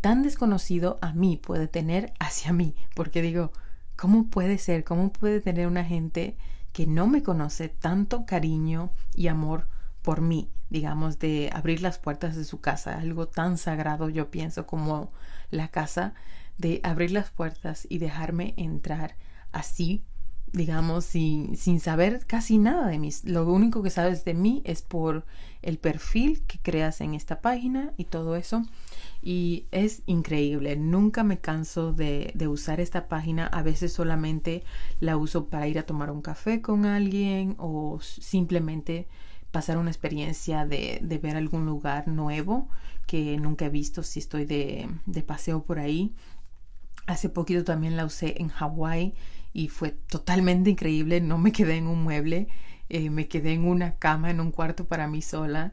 tan 0.00 0.23
desconocido 0.23 0.99
a 1.00 1.12
mí 1.12 1.37
puede 1.37 1.69
tener 1.69 2.12
hacia 2.19 2.52
mí, 2.52 2.75
porque 2.95 3.23
digo, 3.23 3.52
¿cómo 3.97 4.29
puede 4.29 4.59
ser? 4.59 4.85
¿Cómo 4.85 5.12
puede 5.12 5.41
tener 5.41 5.67
una 5.67 5.85
gente 5.85 6.37
que 6.73 6.87
no 6.87 7.07
me 7.07 7.23
conoce 7.23 7.69
tanto 7.69 8.26
cariño 8.26 8.91
y 9.15 9.29
amor 9.29 9.67
por 10.03 10.21
mí, 10.21 10.50
digamos, 10.71 11.19
de 11.19 11.50
abrir 11.53 11.83
las 11.83 11.99
puertas 11.99 12.37
de 12.37 12.45
su 12.45 12.61
casa, 12.61 12.99
algo 12.99 13.26
tan 13.26 13.59
sagrado 13.59 14.09
yo 14.09 14.31
pienso 14.31 14.67
como 14.67 15.11
la 15.50 15.69
casa, 15.69 16.15
de 16.59 16.81
abrir 16.85 17.11
las 17.11 17.31
puertas 17.31 17.87
y 17.88 17.99
dejarme 17.99 18.55
entrar 18.57 19.17
así, 19.53 20.05
digamos, 20.53 21.05
sin, 21.05 21.57
sin 21.57 21.81
saber 21.81 22.25
casi 22.26 22.59
nada 22.59 22.88
de 22.88 22.99
mí. 22.99 23.11
Lo 23.25 23.50
único 23.50 23.83
que 23.83 23.91
sabes 23.91 24.25
de 24.25 24.35
mí 24.35 24.62
es 24.65 24.83
por 24.83 25.25
el 25.62 25.79
perfil 25.79 26.43
que 26.43 26.59
creas 26.59 27.00
en 27.00 27.15
esta 27.15 27.41
página 27.41 27.93
y 27.97 28.05
todo 28.05 28.37
eso. 28.37 28.62
Y 29.23 29.67
es 29.73 30.03
increíble, 30.07 30.76
nunca 30.76 31.25
me 31.25 31.38
canso 31.38 31.93
de, 31.93 32.31
de, 32.35 32.47
usar 32.47 32.81
esta 32.81 33.09
página, 33.09 33.47
a 33.47 33.62
veces 33.62 33.93
solamente 33.93 34.62
la 35.00 35.17
uso 35.17 35.49
para 35.49 35.67
ir 35.67 35.79
a 35.79 35.87
tomar 35.87 36.11
un 36.11 36.23
café 36.23 36.62
con 36.62 36.87
alguien 36.87 37.57
o 37.59 37.99
simplemente 38.00 39.09
pasar 39.50 39.79
una 39.79 39.91
experiencia 39.91 40.65
de, 40.65 41.00
de 41.03 41.19
ver 41.19 41.37
algún 41.37 41.67
lugar 41.67 42.07
nuevo 42.09 42.69
que 43.07 43.37
nunca 43.38 43.67
he 43.67 43.71
visto 43.71 44.03
si 44.03 44.21
estoy 44.21 44.45
de, 44.45 44.88
de 45.07 45.23
paseo 45.23 45.65
por 45.65 45.79
ahí. 45.79 46.15
Hace 47.07 47.29
poquito 47.29 47.65
también 47.65 47.97
la 47.97 48.05
usé 48.05 48.41
en 48.41 48.49
Hawái 48.49 49.15
y 49.57 49.69
fue 49.69 49.93
totalmente 49.93 50.69
increíble. 50.69 51.23
No 51.23 51.39
me 51.39 51.51
quedé 51.51 51.79
en 51.79 51.87
un 51.87 52.03
mueble, 52.03 52.47
eh, 52.91 53.09
me 53.09 53.27
quedé 53.27 53.55
en 53.55 53.67
una 53.67 53.95
cama, 53.95 54.31
en 54.31 54.39
un 54.41 54.51
cuarto 54.51 54.87
para 54.87 55.09
mí 55.09 55.23
sola. 55.23 55.73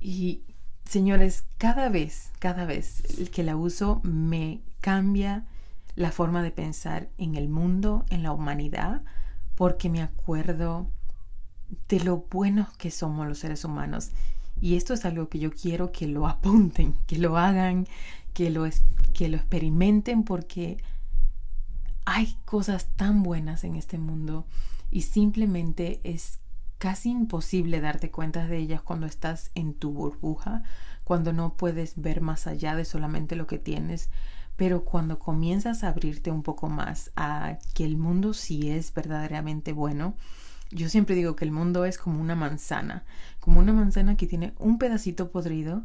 Y 0.00 0.42
señores, 0.84 1.44
cada 1.56 1.88
vez, 1.90 2.32
cada 2.40 2.64
vez 2.64 3.04
que 3.30 3.44
la 3.44 3.54
uso 3.54 4.00
me 4.02 4.62
cambia 4.80 5.46
la 5.94 6.10
forma 6.10 6.42
de 6.42 6.50
pensar 6.50 7.08
en 7.16 7.36
el 7.36 7.48
mundo, 7.48 8.04
en 8.10 8.24
la 8.24 8.32
humanidad, 8.32 9.02
porque 9.54 9.88
me 9.90 10.02
acuerdo 10.02 10.90
de 11.88 12.00
lo 12.00 12.26
buenos 12.28 12.76
que 12.76 12.90
somos 12.90 13.28
los 13.28 13.38
seres 13.38 13.64
humanos 13.64 14.10
y 14.60 14.74
esto 14.74 14.92
es 14.92 15.04
algo 15.04 15.28
que 15.28 15.38
yo 15.38 15.52
quiero 15.52 15.92
que 15.92 16.08
lo 16.08 16.26
apunten, 16.26 16.94
que 17.06 17.18
lo 17.18 17.38
hagan, 17.38 17.86
que 18.32 18.50
lo, 18.50 18.68
que 19.12 19.28
lo 19.28 19.36
experimenten 19.36 20.24
porque 20.24 20.78
hay 22.04 22.36
cosas 22.44 22.88
tan 22.96 23.22
buenas 23.22 23.64
en 23.64 23.76
este 23.76 23.98
mundo 23.98 24.46
y 24.90 25.02
simplemente 25.02 26.00
es 26.04 26.38
casi 26.78 27.10
imposible 27.10 27.80
darte 27.80 28.10
cuenta 28.10 28.46
de 28.46 28.58
ellas 28.58 28.82
cuando 28.82 29.06
estás 29.06 29.50
en 29.54 29.74
tu 29.74 29.92
burbuja, 29.92 30.62
cuando 31.04 31.32
no 31.32 31.56
puedes 31.56 32.00
ver 32.00 32.20
más 32.20 32.46
allá 32.46 32.74
de 32.74 32.84
solamente 32.84 33.36
lo 33.36 33.46
que 33.46 33.58
tienes, 33.58 34.10
pero 34.56 34.84
cuando 34.84 35.18
comienzas 35.18 35.82
a 35.82 35.88
abrirte 35.88 36.30
un 36.30 36.42
poco 36.42 36.68
más 36.68 37.10
a 37.16 37.58
que 37.74 37.84
el 37.84 37.96
mundo 37.96 38.34
sí 38.34 38.70
es 38.70 38.92
verdaderamente 38.92 39.72
bueno, 39.72 40.14
yo 40.70 40.88
siempre 40.88 41.14
digo 41.14 41.36
que 41.36 41.44
el 41.44 41.52
mundo 41.52 41.84
es 41.84 41.98
como 41.98 42.20
una 42.20 42.34
manzana, 42.34 43.04
como 43.40 43.60
una 43.60 43.72
manzana 43.72 44.16
que 44.16 44.26
tiene 44.26 44.54
un 44.58 44.78
pedacito 44.78 45.30
podrido 45.30 45.84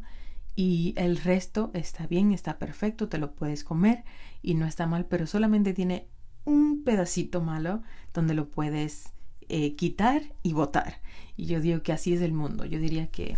y 0.59 0.93
el 0.97 1.15
resto 1.15 1.71
está 1.73 2.05
bien, 2.05 2.33
está 2.33 2.59
perfecto, 2.59 3.07
te 3.07 3.17
lo 3.17 3.31
puedes 3.33 3.63
comer 3.63 4.03
y 4.41 4.55
no 4.55 4.65
está 4.65 4.87
mal, 4.87 5.05
pero 5.05 5.25
solamente 5.25 5.73
tiene 5.73 6.09
un 6.43 6.83
pedacito 6.83 7.39
malo 7.39 7.81
donde 8.13 8.33
lo 8.33 8.49
puedes 8.49 9.13
eh, 9.47 9.77
quitar 9.77 10.21
y 10.43 10.51
botar. 10.51 10.99
Y 11.37 11.45
yo 11.45 11.61
digo 11.61 11.81
que 11.81 11.93
así 11.93 12.13
es 12.13 12.19
el 12.19 12.33
mundo. 12.33 12.65
Yo 12.65 12.77
diría 12.77 13.07
que 13.07 13.37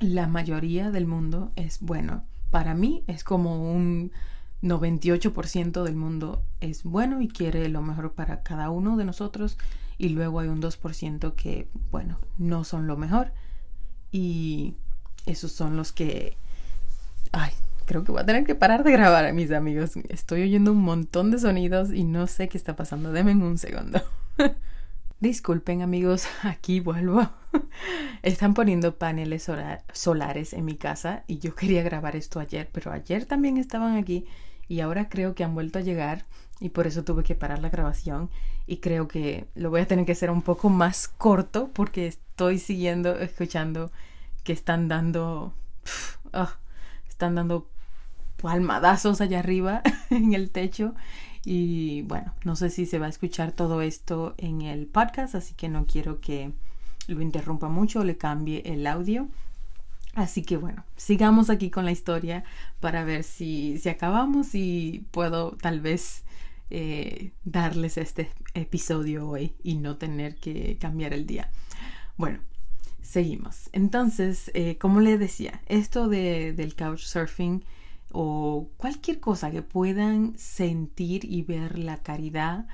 la 0.00 0.26
mayoría 0.26 0.90
del 0.90 1.06
mundo 1.06 1.52
es 1.54 1.78
bueno. 1.80 2.24
Para 2.50 2.74
mí 2.74 3.04
es 3.06 3.22
como 3.22 3.72
un 3.72 4.10
98% 4.60 5.84
del 5.84 5.94
mundo 5.94 6.42
es 6.58 6.82
bueno 6.82 7.20
y 7.20 7.28
quiere 7.28 7.68
lo 7.68 7.80
mejor 7.80 8.14
para 8.14 8.42
cada 8.42 8.70
uno 8.70 8.96
de 8.96 9.04
nosotros. 9.04 9.56
Y 9.98 10.08
luego 10.08 10.40
hay 10.40 10.48
un 10.48 10.60
2% 10.60 11.36
que, 11.36 11.68
bueno, 11.92 12.18
no 12.38 12.64
son 12.64 12.88
lo 12.88 12.96
mejor. 12.96 13.32
Y 14.10 14.74
esos 15.26 15.52
son 15.52 15.76
los 15.76 15.92
que... 15.92 16.36
Ay, 17.32 17.52
creo 17.86 18.04
que 18.04 18.12
voy 18.12 18.20
a 18.20 18.26
tener 18.26 18.44
que 18.44 18.54
parar 18.54 18.84
de 18.84 18.92
grabar, 18.92 19.32
mis 19.32 19.50
amigos. 19.50 19.92
Estoy 20.08 20.42
oyendo 20.42 20.72
un 20.72 20.82
montón 20.82 21.30
de 21.30 21.38
sonidos 21.38 21.92
y 21.92 22.04
no 22.04 22.26
sé 22.26 22.48
qué 22.48 22.58
está 22.58 22.76
pasando. 22.76 23.12
Denme 23.12 23.34
un 23.34 23.58
segundo. 23.58 24.02
Disculpen 25.20 25.80
amigos, 25.80 26.26
aquí 26.42 26.80
vuelvo. 26.80 27.28
Están 28.22 28.54
poniendo 28.54 28.96
paneles 28.96 29.48
solares 29.92 30.52
en 30.52 30.64
mi 30.64 30.76
casa 30.76 31.24
y 31.26 31.38
yo 31.38 31.54
quería 31.54 31.82
grabar 31.82 32.16
esto 32.16 32.40
ayer, 32.40 32.68
pero 32.72 32.92
ayer 32.92 33.24
también 33.24 33.56
estaban 33.56 33.96
aquí 33.96 34.26
y 34.68 34.80
ahora 34.80 35.08
creo 35.08 35.34
que 35.34 35.44
han 35.44 35.54
vuelto 35.54 35.78
a 35.78 35.82
llegar 35.82 36.26
y 36.60 36.70
por 36.70 36.86
eso 36.86 37.04
tuve 37.04 37.22
que 37.22 37.34
parar 37.34 37.60
la 37.60 37.70
grabación 37.70 38.30
y 38.66 38.78
creo 38.78 39.08
que 39.08 39.46
lo 39.54 39.70
voy 39.70 39.82
a 39.82 39.86
tener 39.86 40.04
que 40.04 40.12
hacer 40.12 40.30
un 40.30 40.42
poco 40.42 40.68
más 40.68 41.08
corto 41.08 41.70
porque 41.72 42.06
estoy 42.06 42.58
siguiendo 42.58 43.18
escuchando 43.18 43.90
que 44.44 44.52
están 44.52 44.88
dando 44.88 45.52
ah, 46.32 46.56
están 47.08 47.34
dando 47.34 47.68
palmadazos 48.40 49.20
allá 49.20 49.40
arriba 49.40 49.82
en 50.10 50.34
el 50.34 50.50
techo 50.50 50.94
y 51.44 52.02
bueno, 52.02 52.34
no 52.44 52.56
sé 52.56 52.70
si 52.70 52.86
se 52.86 52.98
va 52.98 53.06
a 53.06 53.10
escuchar 53.10 53.52
todo 53.52 53.82
esto 53.82 54.34
en 54.38 54.62
el 54.62 54.86
podcast, 54.86 55.34
así 55.34 55.54
que 55.54 55.68
no 55.68 55.86
quiero 55.86 56.20
que 56.20 56.52
lo 57.06 57.20
interrumpa 57.20 57.68
mucho 57.68 58.00
o 58.00 58.04
le 58.04 58.16
cambie 58.16 58.62
el 58.64 58.86
audio. 58.86 59.28
Así 60.14 60.42
que 60.42 60.56
bueno, 60.56 60.84
sigamos 60.96 61.50
aquí 61.50 61.70
con 61.70 61.84
la 61.84 61.92
historia 61.92 62.44
para 62.80 63.04
ver 63.04 63.24
si, 63.24 63.78
si 63.78 63.88
acabamos 63.88 64.54
y 64.54 65.04
puedo 65.10 65.52
tal 65.52 65.80
vez 65.80 66.24
eh, 66.70 67.32
darles 67.44 67.98
este 67.98 68.30
episodio 68.54 69.28
hoy 69.28 69.54
y 69.62 69.74
no 69.74 69.96
tener 69.96 70.36
que 70.36 70.78
cambiar 70.80 71.12
el 71.12 71.26
día. 71.26 71.50
Bueno, 72.16 72.38
seguimos. 73.04 73.68
Entonces, 73.72 74.50
eh, 74.54 74.78
como 74.78 75.00
les 75.00 75.20
decía, 75.20 75.60
esto 75.66 76.08
de, 76.08 76.52
del 76.54 76.74
couchsurfing 76.74 77.62
o 78.10 78.68
cualquier 78.76 79.20
cosa 79.20 79.50
que 79.50 79.62
puedan 79.62 80.36
sentir 80.38 81.24
y 81.24 81.42
ver 81.42 81.78
la 81.78 81.98
caridad, 81.98 82.66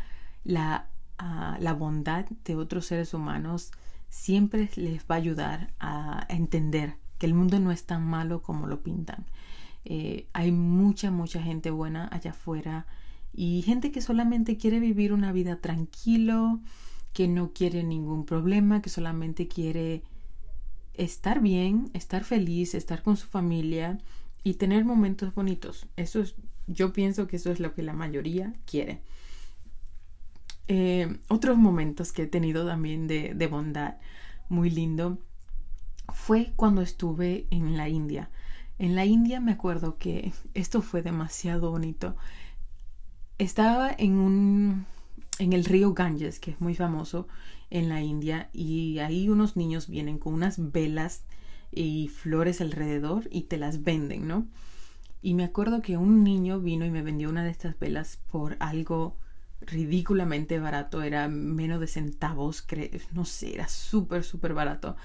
la, 0.45 0.89
ah, 1.19 1.59
la 1.61 1.75
bondad 1.75 2.27
de 2.45 2.57
otros 2.57 2.87
seres 2.87 3.13
humanos, 3.13 3.73
siempre 4.09 4.71
les 4.77 5.03
va 5.03 5.17
a 5.17 5.19
ayudar 5.19 5.73
a 5.81 6.27
entender 6.29 6.95
que 7.19 7.27
el 7.27 7.35
mundo 7.35 7.59
no 7.59 7.73
es 7.73 7.85
tan 7.85 8.07
malo 8.07 8.41
como 8.41 8.67
lo 8.67 8.83
pintan. 8.83 9.27
Eh, 9.85 10.29
hay 10.33 10.53
mucha, 10.53 11.11
mucha 11.11 11.43
gente 11.43 11.71
buena 11.71 12.09
allá 12.13 12.31
afuera 12.31 12.87
y 13.33 13.63
gente 13.63 13.91
que 13.91 14.01
solamente 14.01 14.57
quiere 14.57 14.79
vivir 14.79 15.12
una 15.12 15.33
vida 15.33 15.57
tranquilo, 15.57 16.61
que 17.12 17.27
no 17.29 17.53
quiere 17.53 17.83
ningún 17.83 18.25
problema, 18.27 18.83
que 18.83 18.90
solamente 18.90 19.49
quiere 19.49 20.03
estar 21.01 21.41
bien, 21.41 21.91
estar 21.95 22.25
feliz, 22.25 22.75
estar 22.75 23.03
con 23.03 23.17
su 23.17 23.27
familia 23.27 23.99
y 24.45 24.55
tener 24.55 24.85
momentos 24.85 25.35
bonitos. 25.35 25.87
Eso 25.97 26.21
es, 26.21 26.35
yo 26.67 26.93
pienso 26.93 27.27
que 27.27 27.37
eso 27.37 27.51
es 27.51 27.59
lo 27.59 27.75
que 27.75 27.83
la 27.83 27.95
mayoría 27.95 28.53
quiere. 28.67 29.01
Eh, 30.69 31.19
otros 31.29 31.57
momentos 31.57 32.13
que 32.13 32.23
he 32.23 32.27
tenido 32.27 32.67
también 32.67 33.09
de, 33.09 33.35
de 33.35 33.47
bondad 33.47 33.97
muy 34.49 34.71
lindo 34.71 35.19
fue 36.13 36.53
cuando 36.55 36.83
estuve 36.83 37.47
en 37.51 37.77
la 37.77 37.89
India. 37.89 38.31
En 38.79 38.95
la 38.95 39.07
India 39.07 39.41
me 39.41 39.53
acuerdo 39.53 39.97
que 39.97 40.33
esto 40.55 40.83
fue 40.83 41.03
demasiado 41.03 41.71
bonito. 41.71 42.15
Estaba 43.39 43.91
en 43.97 44.19
un 44.19 44.87
en 45.40 45.53
el 45.53 45.64
río 45.64 45.94
Ganges, 45.94 46.38
que 46.38 46.53
es 46.53 46.61
muy 46.61 46.74
famoso 46.74 47.26
en 47.70 47.88
la 47.88 48.03
India, 48.03 48.50
y 48.53 48.98
ahí 48.98 49.29
unos 49.29 49.57
niños 49.57 49.88
vienen 49.88 50.18
con 50.18 50.35
unas 50.35 50.72
velas 50.72 51.24
y 51.72 52.09
flores 52.09 52.61
alrededor 52.61 53.29
y 53.31 53.42
te 53.42 53.57
las 53.57 53.83
venden, 53.83 54.29
¿no? 54.29 54.46
Y 55.22 55.35
me 55.35 55.44
acuerdo 55.44 55.83
que 55.83 55.96
un 55.96 56.24
niño 56.24 56.61
vino 56.61 56.85
y 56.85 56.90
me 56.90 57.03
vendió 57.03 57.29
una 57.29 57.44
de 57.44 57.50
estas 57.50 57.79
velas 57.79 58.18
por 58.31 58.57
algo 58.61 59.16
ridículamente 59.61 60.59
barato, 60.59 61.03
era 61.03 61.29
menos 61.29 61.81
de 61.81 61.87
centavos, 61.87 62.66
no 63.12 63.24
sé, 63.24 63.55
era 63.55 63.68
súper, 63.68 64.24
súper 64.24 64.55
barato. 64.55 64.96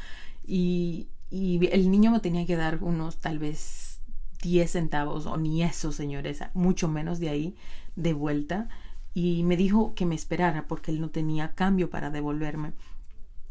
Y, 0.46 1.10
y 1.30 1.66
el 1.68 1.92
niño 1.92 2.12
me 2.12 2.20
tenía 2.20 2.46
que 2.46 2.56
dar 2.56 2.84
unos 2.84 3.18
tal 3.18 3.40
vez 3.40 4.00
10 4.42 4.72
centavos 4.72 5.26
o 5.26 5.38
ni 5.38 5.64
eso, 5.64 5.92
señores, 5.92 6.42
mucho 6.54 6.88
menos 6.88 7.20
de 7.20 7.30
ahí 7.30 7.56
de 7.96 8.14
vuelta. 8.14 8.70
Y 9.16 9.42
me 9.42 9.58
dijo 9.58 9.96
que 9.96 10.06
me 10.06 10.14
esperara 10.14 10.68
porque 10.68 10.92
él 10.92 11.02
no 11.02 11.10
tenía 11.10 11.56
cambio 11.56 11.90
para 11.90 12.12
devolverme. 12.12 12.74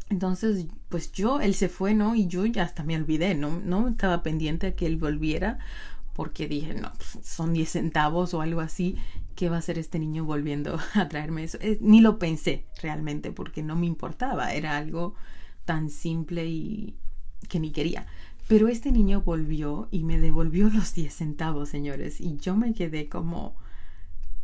Entonces, 0.09 0.67
pues 0.87 1.11
yo, 1.11 1.41
él 1.41 1.55
se 1.55 1.67
fue, 1.67 1.93
¿no? 1.93 2.15
Y 2.15 2.27
yo 2.27 2.45
ya 2.45 2.63
hasta 2.63 2.83
me 2.83 2.95
olvidé, 2.95 3.35
¿no? 3.35 3.59
No 3.59 3.89
estaba 3.89 4.23
pendiente 4.23 4.67
a 4.67 4.75
que 4.75 4.85
él 4.85 4.97
volviera 4.97 5.59
porque 6.15 6.47
dije, 6.47 6.73
no, 6.73 6.93
pues 6.93 7.27
son 7.27 7.51
10 7.53 7.69
centavos 7.69 8.33
o 8.33 8.41
algo 8.41 8.61
así, 8.61 8.95
¿qué 9.35 9.49
va 9.49 9.57
a 9.57 9.59
hacer 9.59 9.77
este 9.77 9.99
niño 9.99 10.23
volviendo 10.23 10.79
a 10.93 11.09
traerme 11.09 11.43
eso? 11.43 11.57
Eh, 11.61 11.77
ni 11.81 11.99
lo 11.99 12.17
pensé 12.17 12.65
realmente 12.81 13.31
porque 13.31 13.61
no 13.61 13.75
me 13.75 13.85
importaba, 13.85 14.53
era 14.53 14.77
algo 14.77 15.15
tan 15.65 15.89
simple 15.89 16.47
y 16.47 16.95
que 17.49 17.59
ni 17.59 17.71
quería. 17.71 18.07
Pero 18.47 18.69
este 18.69 18.91
niño 18.91 19.21
volvió 19.21 19.89
y 19.91 20.03
me 20.03 20.17
devolvió 20.17 20.69
los 20.73 20.93
10 20.93 21.13
centavos, 21.13 21.69
señores, 21.69 22.21
y 22.21 22.37
yo 22.37 22.55
me 22.55 22.73
quedé 22.73 23.09
como 23.09 23.55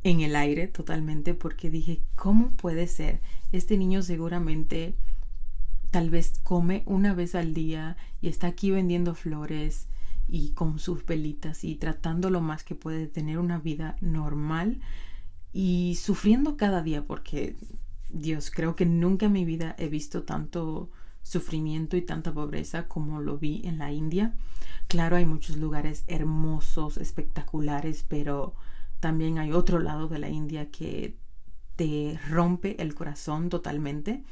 en 0.04 0.22
el 0.22 0.36
aire 0.36 0.68
totalmente 0.68 1.34
porque 1.34 1.70
dije, 1.70 2.02
¿cómo 2.16 2.52
puede 2.52 2.88
ser? 2.88 3.22
Este 3.52 3.78
niño 3.78 4.02
seguramente 4.02 4.96
tal 5.92 6.10
vez 6.10 6.40
come 6.44 6.84
una 6.86 7.14
vez 7.14 7.36
al 7.36 7.54
día 7.54 7.98
y 8.22 8.30
está 8.30 8.48
aquí 8.48 8.72
vendiendo 8.72 9.14
flores 9.14 9.88
y 10.28 10.52
con 10.52 10.80
sus 10.80 11.06
velitas 11.06 11.64
y 11.64 11.76
tratando 11.76 12.30
lo 12.30 12.42
más 12.42 12.64
que 12.64 12.76
puede 12.76 13.08
tener 13.08 13.38
una 13.38 13.60
vida 13.60 13.98
normal 14.00 14.80
y 15.54 15.98
sufriendo 16.02 16.56
cada 16.56 16.82
día 16.82 17.06
porque 17.06 17.58
Dios, 18.10 18.52
creo 18.52 18.76
que 18.76 18.86
nunca 18.86 19.28
en 19.28 19.34
mi 19.34 19.46
vida 19.46 19.76
he 19.78 19.88
visto 19.88 20.24
tanto 20.24 20.90
sufrimiento 21.24 21.98
y 21.98 22.02
tanta 22.02 22.34
pobreza 22.34 22.88
como 22.88 23.22
lo 23.22 23.38
vi 23.38 23.62
en 23.66 23.78
la 23.78 23.92
India. 23.92 24.34
Claro, 24.88 25.16
hay 25.16 25.26
muchos 25.26 25.58
lugares 25.58 26.04
hermosos, 26.08 26.98
espectaculares, 26.98 28.06
pero 28.08 28.56
también 29.02 29.40
hay 29.40 29.52
otro 29.52 29.80
lado 29.80 30.08
de 30.08 30.20
la 30.20 30.30
India 30.30 30.72
que 30.72 31.18
te 31.76 32.18
rompe 32.30 32.82
el 32.82 32.96
corazón 32.96 33.50
totalmente 33.50 34.24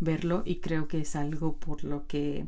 verlo 0.00 0.42
y 0.46 0.60
creo 0.60 0.88
que 0.88 1.00
es 1.00 1.16
algo 1.16 1.56
por 1.58 1.84
lo 1.84 2.06
que 2.06 2.46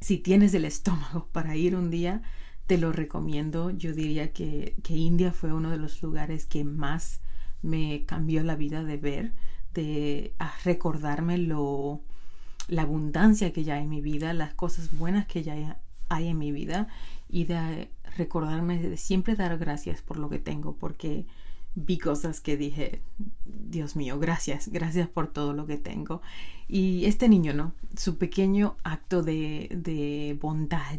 si 0.00 0.18
tienes 0.18 0.52
el 0.52 0.66
estómago 0.66 1.28
para 1.32 1.56
ir 1.56 1.74
un 1.76 1.90
día, 1.90 2.22
te 2.66 2.76
lo 2.76 2.92
recomiendo. 2.92 3.70
Yo 3.70 3.94
diría 3.94 4.32
que, 4.32 4.76
que 4.82 4.94
India 4.94 5.32
fue 5.32 5.52
uno 5.52 5.70
de 5.70 5.78
los 5.78 6.02
lugares 6.02 6.44
que 6.44 6.64
más 6.64 7.20
me 7.62 8.04
cambió 8.04 8.42
la 8.42 8.56
vida 8.56 8.84
de 8.84 8.96
ver, 8.98 9.32
de 9.72 10.34
ah, 10.38 10.52
recordarme 10.64 11.38
lo, 11.38 12.02
la 12.68 12.82
abundancia 12.82 13.52
que 13.52 13.64
ya 13.64 13.76
hay 13.76 13.84
en 13.84 13.88
mi 13.88 14.00
vida, 14.00 14.34
las 14.34 14.52
cosas 14.54 14.90
buenas 14.92 15.26
que 15.26 15.42
ya 15.42 15.80
hay 16.08 16.28
en 16.28 16.38
mi 16.38 16.52
vida 16.52 16.88
y 17.28 17.44
de 17.44 17.90
recordarme 18.16 18.78
de 18.78 18.96
siempre 18.96 19.36
dar 19.36 19.56
gracias 19.58 20.02
por 20.02 20.18
lo 20.18 20.28
que 20.28 20.38
tengo, 20.38 20.74
porque 20.74 21.26
vi 21.74 21.98
cosas 21.98 22.40
que 22.40 22.56
dije, 22.56 23.00
Dios 23.44 23.96
mío, 23.96 24.18
gracias, 24.18 24.68
gracias 24.68 25.08
por 25.08 25.28
todo 25.32 25.52
lo 25.52 25.66
que 25.66 25.76
tengo. 25.76 26.22
Y 26.68 27.04
este 27.06 27.28
niño, 27.28 27.52
¿no? 27.52 27.72
Su 27.96 28.16
pequeño 28.16 28.76
acto 28.84 29.22
de, 29.22 29.68
de 29.72 30.38
bondad, 30.40 30.98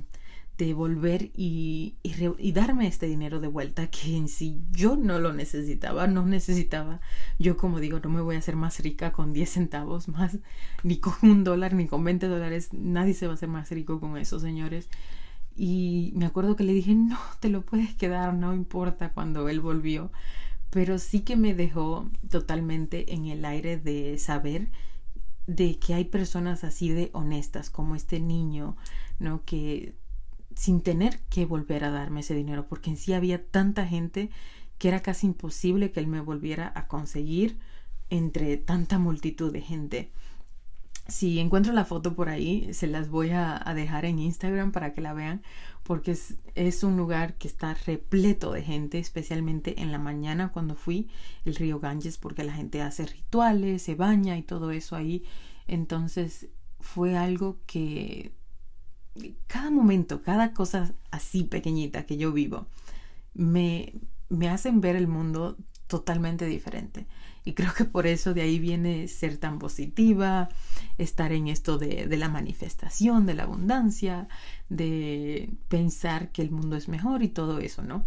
de 0.58 0.74
volver 0.74 1.32
y, 1.36 1.96
y, 2.02 2.52
darme 2.54 2.88
este 2.88 3.08
dinero 3.08 3.42
de 3.42 3.48
vuelta 3.48 3.88
que 3.88 4.16
en 4.16 4.30
sí 4.30 4.62
yo 4.72 4.96
no 4.96 5.20
lo 5.20 5.34
necesitaba, 5.34 6.08
no 6.08 6.26
necesitaba. 6.26 7.02
Yo 7.40 7.58
como 7.58 7.80
digo, 7.80 8.00
no 8.00 8.10
me 8.10 8.22
voy 8.22 8.36
a 8.36 8.40
hacer 8.40 8.56
más 8.56 8.80
rica 8.80 9.12
con 9.12 9.34
10 9.34 9.50
centavos 9.50 10.08
más, 10.08 10.38
ni 10.84 10.98
con 10.98 11.14
un 11.24 11.44
dólar, 11.44 11.74
ni 11.74 11.88
con 11.88 12.04
20 12.04 12.28
dólares. 12.28 12.70
Nadie 12.72 13.14
se 13.14 13.28
va 13.28 13.34
a 13.34 13.36
hacer 13.36 13.50
más 13.50 13.70
rico 13.72 14.00
con 14.00 14.18
eso, 14.18 14.40
señores. 14.40 14.88
Y 15.56 16.12
me 16.16 16.26
acuerdo 16.26 16.56
que 16.56 16.64
le 16.64 16.74
dije, 16.74 16.94
no, 16.96 17.18
te 17.40 17.50
lo 17.50 17.62
puedes 17.64 17.96
quedar, 17.96 18.34
no 18.34 18.54
importa 18.54 19.14
cuando 19.14 19.50
él 19.50 19.62
volvió. 19.62 20.12
Pero 20.70 21.00
sí 21.00 21.22
que 21.22 21.38
me 21.38 21.54
dejó 21.54 22.10
totalmente 22.30 23.14
en 23.14 23.26
el 23.26 23.46
aire 23.46 23.78
de 23.78 24.18
saber 24.18 24.70
de 25.48 25.78
que 25.80 25.94
hay 25.94 26.06
personas 26.06 26.64
así 26.64 26.90
de 26.90 27.10
honestas 27.14 27.70
como 27.70 27.96
este 27.96 28.20
niño, 28.20 28.76
¿no? 29.20 29.44
Que 29.46 29.96
sin 30.56 30.82
tener 30.82 31.20
que 31.30 31.46
volver 31.46 31.84
a 31.84 31.92
darme 31.92 32.22
ese 32.22 32.34
dinero, 32.36 32.68
porque 32.68 32.90
en 32.90 32.98
sí 32.98 33.14
había 33.14 33.46
tanta 33.46 33.86
gente 33.88 34.30
que 34.78 34.88
era 34.90 35.02
casi 35.02 35.28
imposible 35.28 35.92
que 35.92 36.00
él 36.00 36.08
me 36.08 36.22
volviera 36.22 36.72
a 36.76 36.88
conseguir 36.88 37.60
entre 38.10 38.58
tanta 38.58 39.00
multitud 39.00 39.52
de 39.52 39.62
gente. 39.62 40.12
Si 41.08 41.40
encuentro 41.40 41.72
la 41.72 41.86
foto 41.86 42.16
por 42.16 42.30
ahí, 42.30 42.74
se 42.74 42.88
las 42.88 43.10
voy 43.10 43.30
a, 43.30 43.62
dejar 43.76 44.06
en 44.06 44.18
Instagram 44.18 44.72
para 44.72 44.94
que 44.94 45.02
la 45.02 45.14
vean, 45.14 45.44
porque 45.84 46.12
es, 46.12 46.36
es, 46.56 46.84
un 46.84 46.98
lugar 46.98 47.36
que 47.36 47.48
está 47.48 47.76
repleto 47.86 48.52
de 48.52 48.64
gente, 48.64 48.98
especialmente 48.98 49.82
en 49.82 49.92
la 49.92 50.00
mañana 50.00 50.52
cuando 50.52 50.76
fui 50.76 51.10
el 51.46 51.56
río 51.56 51.80
Ganges, 51.80 52.18
porque 52.18 52.44
la 52.44 52.54
gente 52.54 52.82
hace 52.82 53.06
rituales, 53.06 53.84
se 53.84 53.94
baña 53.94 54.38
y 54.38 54.42
todo 54.42 54.72
eso 54.72 54.96
ahí. 54.96 55.24
Entonces 55.68 56.48
fue 56.80 57.16
algo 57.16 57.60
que 57.68 58.34
cada 59.48 59.70
momento, 59.70 60.22
cada 60.22 60.54
cosa 60.54 60.94
así 61.12 61.44
pequeñita 61.44 62.06
que 62.06 62.18
yo 62.18 62.32
vivo, 62.32 62.68
me, 63.34 63.94
me 64.30 64.50
hacen 64.50 64.82
ver 64.82 64.96
el 64.96 65.08
mundo 65.08 65.58
totalmente 65.88 66.46
diferente. 66.46 67.06
Y 67.44 67.54
creo 67.54 67.74
que 67.74 67.86
por 67.86 68.08
eso 68.08 68.34
de 68.34 68.42
ahí 68.42 68.60
viene 68.60 69.08
ser 69.08 69.38
tan 69.38 69.60
positiva, 69.60 70.50
estar 70.98 71.32
en 71.32 71.48
esto 71.48 71.78
de, 71.78 72.08
la 72.18 72.28
manifestación, 72.28 73.26
de 73.26 73.36
la 73.36 73.44
abundancia, 73.44 74.28
de 74.70 75.52
pensar 75.68 76.32
que 76.32 76.42
el 76.42 76.52
mundo 76.52 76.76
es 76.76 76.88
mejor 76.88 77.22
y 77.22 77.30
todo 77.30 77.60
eso, 77.60 77.84
¿no? 77.84 78.06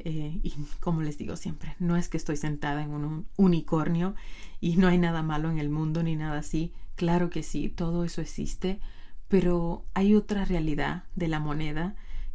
Eh, 0.00 0.40
y 0.42 0.52
como 0.80 1.02
les 1.02 1.18
digo 1.18 1.36
siempre, 1.36 1.76
no 1.78 1.96
es 1.96 2.08
que 2.08 2.16
estoy 2.16 2.36
sentada 2.36 2.82
en 2.82 2.90
un 2.90 3.26
unicornio 3.36 4.16
y 4.60 4.76
no 4.76 4.88
hay 4.88 4.98
nada 4.98 5.22
malo 5.22 5.50
en 5.52 5.60
el 5.60 5.70
mundo 5.70 6.02
ni 6.02 6.16
nada 6.16 6.38
así. 6.38 6.72
Claro 6.96 7.30
que 7.30 7.44
sí, 7.44 7.68
todo 7.68 8.04
eso 8.04 8.20
existe, 8.20 8.80
pero 9.28 9.84
hay 9.94 10.16
otra 10.16 10.44
realidad 10.44 11.04
de 11.14 11.28
la 11.28 11.38
moneda 11.38 11.94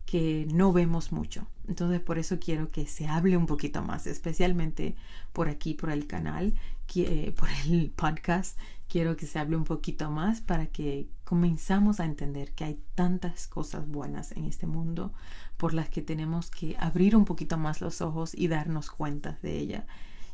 que 0.10 0.48
no 0.52 0.74
vemos 0.74 1.12
mucho. 1.12 1.46
Entonces 1.68 2.00
por 2.00 2.18
eso 2.18 2.40
quiero 2.40 2.72
que 2.72 2.88
se 2.88 3.08
hable 3.08 3.38
un 3.38 3.46
poquito 3.46 3.84
más, 3.84 4.08
especialmente 4.08 4.96
por 5.34 5.50
aquí, 5.50 5.76
por 5.76 5.92
el 5.92 6.08
canal, 6.08 6.56
que, 6.88 7.32
por 7.38 7.48
el 7.68 7.92
podcast. 7.96 8.58
Quiero 8.88 9.16
que 9.16 9.28
se 9.28 9.38
hable 9.38 9.56
un 9.56 9.66
poquito 9.66 10.10
más 10.10 10.42
para 10.42 10.66
que 10.66 11.08
comenzamos 11.24 12.00
a 12.00 12.06
entender 12.06 12.54
que 12.54 12.64
hay 12.64 12.80
tantas 12.96 13.46
cosas 13.46 13.88
buenas 13.88 14.32
en 14.32 14.46
este 14.46 14.66
mundo 14.66 15.14
por 15.58 15.76
las 15.76 15.90
que 15.90 16.02
tenemos 16.02 16.50
que 16.50 16.76
abrir 16.80 17.16
un 17.16 17.26
poquito 17.26 17.60
más 17.60 17.80
los 17.80 18.02
ojos 18.02 18.34
y 18.34 18.48
darnos 18.48 18.90
cuenta 18.90 19.38
de 19.44 19.60
ella. 19.60 19.86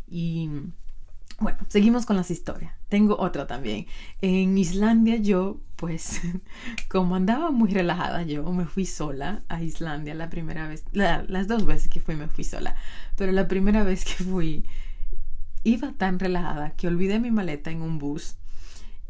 Y 0.08 0.50
bueno, 1.40 1.58
seguimos 1.68 2.06
con 2.06 2.16
las 2.16 2.32
historias. 2.32 2.74
Tengo 2.88 3.18
otra 3.20 3.46
también. 3.48 3.88
En 4.22 4.58
Islandia 4.58 5.18
yo, 5.18 5.60
pues, 5.76 6.22
como 6.90 7.16
andaba 7.16 7.52
muy 7.52 7.72
relajada, 7.72 8.24
yo 8.24 8.44
me 8.54 8.66
fui 8.66 8.86
sola 8.86 9.44
a 9.50 9.62
Islandia 9.62 10.16
la 10.16 10.30
primera 10.30 10.68
vez, 10.68 10.86
las 10.94 11.48
dos 11.48 11.66
veces 11.66 11.90
que 11.90 12.00
fui 12.00 12.16
me 12.16 12.28
fui 12.28 12.44
sola, 12.44 12.76
pero 13.18 13.32
la 13.32 13.48
primera 13.48 13.84
vez 13.84 14.06
que 14.06 14.24
fui 14.24 14.66
iba 15.64 15.92
tan 15.94 16.20
relajada 16.20 16.72
que 16.72 16.88
olvidé 16.88 17.20
mi 17.20 17.32
maleta 17.32 17.72
en 17.72 17.82
un 17.82 17.98
bus 17.98 18.38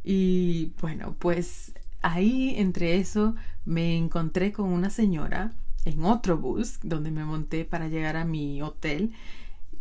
y 0.03 0.73
bueno, 0.81 1.15
pues 1.19 1.73
ahí 2.01 2.53
entre 2.57 2.97
eso 2.97 3.35
me 3.65 3.97
encontré 3.97 4.51
con 4.51 4.71
una 4.71 4.89
señora 4.89 5.51
en 5.83 6.05
otro 6.05 6.37
bus 6.37 6.79
donde 6.81 7.11
me 7.11 7.25
monté 7.25 7.65
para 7.65 7.87
llegar 7.87 8.15
a 8.15 8.23
mi 8.23 8.61
hotel 8.61 9.11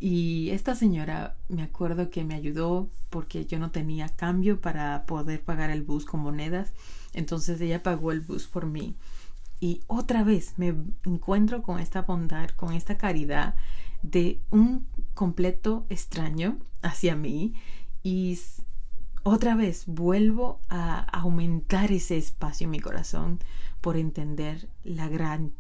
y 0.00 0.50
esta 0.50 0.74
señora 0.74 1.36
me 1.48 1.62
acuerdo 1.62 2.10
que 2.10 2.24
me 2.24 2.34
ayudó 2.34 2.88
porque 3.10 3.46
yo 3.46 3.58
no 3.58 3.70
tenía 3.70 4.08
cambio 4.08 4.60
para 4.60 5.06
poder 5.06 5.42
pagar 5.42 5.70
el 5.70 5.82
bus 5.82 6.04
con 6.04 6.20
monedas. 6.20 6.72
Entonces 7.12 7.60
ella 7.60 7.82
pagó 7.82 8.12
el 8.12 8.20
bus 8.20 8.46
por 8.46 8.66
mí. 8.66 8.96
Y 9.60 9.82
otra 9.86 10.24
vez 10.24 10.54
me 10.58 10.74
encuentro 11.04 11.62
con 11.62 11.78
esta 11.78 12.02
bondad, 12.02 12.50
con 12.50 12.72
esta 12.72 12.98
caridad 12.98 13.54
de 14.02 14.40
un 14.50 14.86
completo 15.14 15.86
extraño 15.88 16.58
hacia 16.82 17.16
mí. 17.16 17.54
Y 18.02 18.38
otra 19.22 19.54
vez 19.54 19.84
vuelvo 19.86 20.60
a 20.68 20.98
aumentar 21.18 21.92
ese 21.92 22.18
espacio 22.18 22.66
en 22.66 22.72
mi 22.72 22.80
corazón 22.80 23.38
por 23.80 23.96
entender 23.96 24.68
la 24.82 25.08
gran 25.08 25.52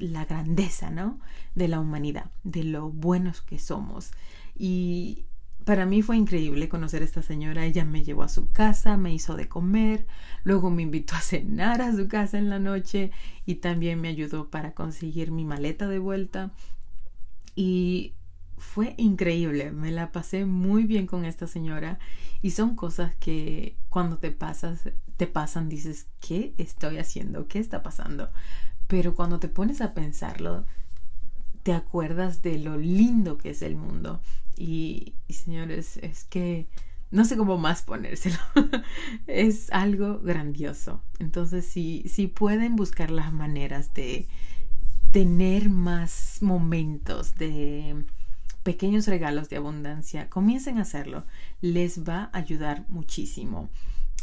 la 0.00 0.24
grandeza, 0.24 0.90
¿no? 0.90 1.20
De 1.54 1.68
la 1.68 1.80
humanidad, 1.80 2.30
de 2.44 2.64
lo 2.64 2.90
buenos 2.90 3.40
que 3.42 3.58
somos. 3.58 4.12
Y 4.56 5.24
para 5.64 5.84
mí 5.84 6.00
fue 6.00 6.16
increíble 6.16 6.68
conocer 6.68 7.02
a 7.02 7.04
esta 7.04 7.22
señora. 7.22 7.66
Ella 7.66 7.84
me 7.84 8.02
llevó 8.02 8.22
a 8.22 8.28
su 8.28 8.50
casa, 8.50 8.96
me 8.96 9.12
hizo 9.12 9.36
de 9.36 9.48
comer, 9.48 10.06
luego 10.42 10.70
me 10.70 10.82
invitó 10.82 11.14
a 11.14 11.20
cenar 11.20 11.82
a 11.82 11.94
su 11.94 12.08
casa 12.08 12.38
en 12.38 12.48
la 12.48 12.58
noche 12.58 13.10
y 13.44 13.56
también 13.56 14.00
me 14.00 14.08
ayudó 14.08 14.48
para 14.48 14.72
conseguir 14.72 15.30
mi 15.30 15.44
maleta 15.44 15.86
de 15.86 15.98
vuelta. 15.98 16.52
Y 17.54 18.14
fue 18.56 18.94
increíble, 18.96 19.70
me 19.70 19.90
la 19.90 20.10
pasé 20.10 20.44
muy 20.44 20.84
bien 20.84 21.06
con 21.06 21.24
esta 21.24 21.46
señora 21.46 21.98
y 22.40 22.52
son 22.52 22.74
cosas 22.74 23.14
que 23.16 23.76
cuando 23.88 24.18
te 24.18 24.30
pasas, 24.30 24.88
te 25.16 25.26
pasan, 25.26 25.68
dices, 25.68 26.06
¿qué 26.20 26.54
estoy 26.58 26.98
haciendo? 26.98 27.46
¿Qué 27.48 27.58
está 27.58 27.82
pasando? 27.82 28.30
Pero 28.88 29.14
cuando 29.14 29.38
te 29.38 29.48
pones 29.48 29.80
a 29.80 29.94
pensarlo, 29.94 30.64
te 31.62 31.72
acuerdas 31.72 32.42
de 32.42 32.58
lo 32.58 32.76
lindo 32.76 33.38
que 33.38 33.50
es 33.50 33.62
el 33.62 33.76
mundo. 33.76 34.20
Y, 34.56 35.14
señores, 35.28 35.98
es 35.98 36.24
que 36.24 36.66
no 37.10 37.24
sé 37.24 37.36
cómo 37.36 37.58
más 37.58 37.82
ponérselo. 37.82 38.38
es 39.26 39.70
algo 39.70 40.18
grandioso. 40.20 41.02
Entonces, 41.18 41.66
si, 41.66 42.08
si 42.08 42.26
pueden 42.26 42.74
buscar 42.74 43.10
las 43.10 43.32
maneras 43.32 43.94
de 43.94 44.26
tener 45.12 45.68
más 45.70 46.38
momentos 46.40 47.34
de 47.36 48.04
pequeños 48.62 49.06
regalos 49.06 49.48
de 49.48 49.56
abundancia, 49.56 50.28
comiencen 50.28 50.78
a 50.78 50.82
hacerlo. 50.82 51.24
Les 51.60 52.08
va 52.08 52.30
a 52.32 52.38
ayudar 52.38 52.86
muchísimo. 52.88 53.68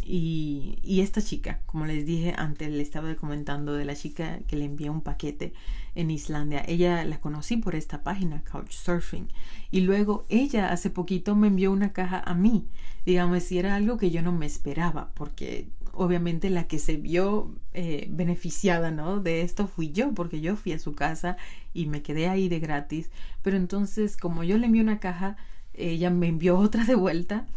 Y, 0.07 1.01
esta 1.01 1.19
chica, 1.21 1.61
como 1.65 1.87
les 1.87 2.05
dije 2.05 2.33
antes, 2.37 2.69
le 2.69 2.83
estaba 2.83 3.15
comentando 3.15 3.73
de 3.73 3.85
la 3.85 3.95
chica 3.95 4.39
que 4.47 4.55
le 4.55 4.65
envié 4.65 4.91
un 4.91 5.01
paquete 5.01 5.53
en 5.95 6.11
Islandia. 6.11 6.63
Ella 6.67 7.03
la 7.05 7.19
conocí 7.19 7.57
por 7.57 7.75
esta 7.75 8.03
página, 8.03 8.43
Couchsurfing. 8.43 9.27
Y 9.71 9.81
luego 9.81 10.25
ella 10.29 10.71
hace 10.71 10.91
poquito 10.91 11.35
me 11.35 11.47
envió 11.47 11.71
una 11.71 11.91
caja 11.91 12.19
a 12.19 12.35
mí. 12.35 12.67
Digamos, 13.03 13.43
si 13.43 13.57
era 13.57 13.75
algo 13.75 13.97
que 13.97 14.11
yo 14.11 14.21
no 14.21 14.31
me 14.31 14.45
esperaba, 14.45 15.11
porque 15.15 15.69
obviamente 15.91 16.51
la 16.51 16.67
que 16.67 16.77
se 16.77 16.97
vio 16.97 17.55
eh, 17.73 18.07
beneficiada 18.11 18.91
¿no? 18.91 19.19
de 19.21 19.41
esto 19.41 19.67
fui 19.67 19.91
yo, 19.91 20.13
porque 20.13 20.39
yo 20.39 20.55
fui 20.55 20.73
a 20.73 20.79
su 20.79 20.93
casa 20.93 21.35
y 21.73 21.87
me 21.87 22.03
quedé 22.03 22.27
ahí 22.27 22.47
de 22.47 22.59
gratis. 22.59 23.09
Pero 23.41 23.57
entonces, 23.57 24.17
como 24.17 24.43
yo 24.43 24.57
le 24.59 24.67
envié 24.67 24.83
una 24.83 24.99
caja, 24.99 25.35
ella 25.73 26.11
me 26.11 26.27
envió 26.27 26.57
otra 26.59 26.83
de 26.85 26.95
vuelta 26.95 27.47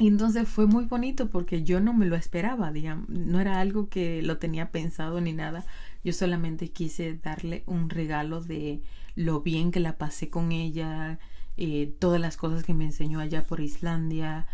y 0.00 0.06
entonces 0.06 0.48
fue 0.48 0.66
muy 0.66 0.86
bonito 0.86 1.28
porque 1.28 1.62
yo 1.62 1.78
no 1.78 1.92
me 1.92 2.06
lo 2.06 2.16
esperaba, 2.16 2.72
digamos, 2.72 3.06
no 3.10 3.38
era 3.38 3.60
algo 3.60 3.90
que 3.90 4.22
lo 4.22 4.38
tenía 4.38 4.70
pensado 4.70 5.20
ni 5.20 5.34
nada. 5.34 5.66
Yo 6.02 6.14
solamente 6.14 6.70
quise 6.70 7.18
darle 7.18 7.64
un 7.66 7.90
regalo 7.90 8.40
de 8.40 8.80
lo 9.14 9.42
bien 9.42 9.70
que 9.70 9.78
la 9.78 9.98
pasé 9.98 10.30
con 10.30 10.52
ella, 10.52 11.18
eh, 11.58 11.94
todas 11.98 12.18
las 12.18 12.38
cosas 12.38 12.64
que 12.64 12.72
me 12.72 12.86
enseñó 12.86 13.20
allá 13.20 13.44
por 13.44 13.60
Islandia. 13.60 14.46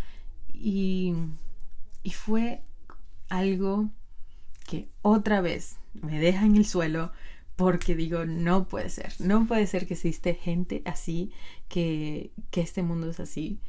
Y, 0.53 1.15
y 2.03 2.11
fue 2.11 2.65
algo 3.29 3.89
que 4.67 4.89
otra 5.03 5.41
vez 5.41 5.79
me 5.93 6.19
deja 6.19 6.45
en 6.45 6.57
el 6.57 6.67
suelo 6.67 7.13
porque 7.55 7.95
digo, 7.95 8.25
no 8.27 8.67
puede 8.67 8.91
ser, 8.91 9.13
no 9.21 9.47
puede 9.47 9.69
ser 9.69 9.87
que 9.87 9.95
existe 9.95 10.35
gente 10.35 10.83
así, 10.87 11.31
que, 11.69 12.33
que 12.51 12.63
este 12.63 12.83
mundo 12.83 13.09
es 13.11 13.21
así. 13.21 13.61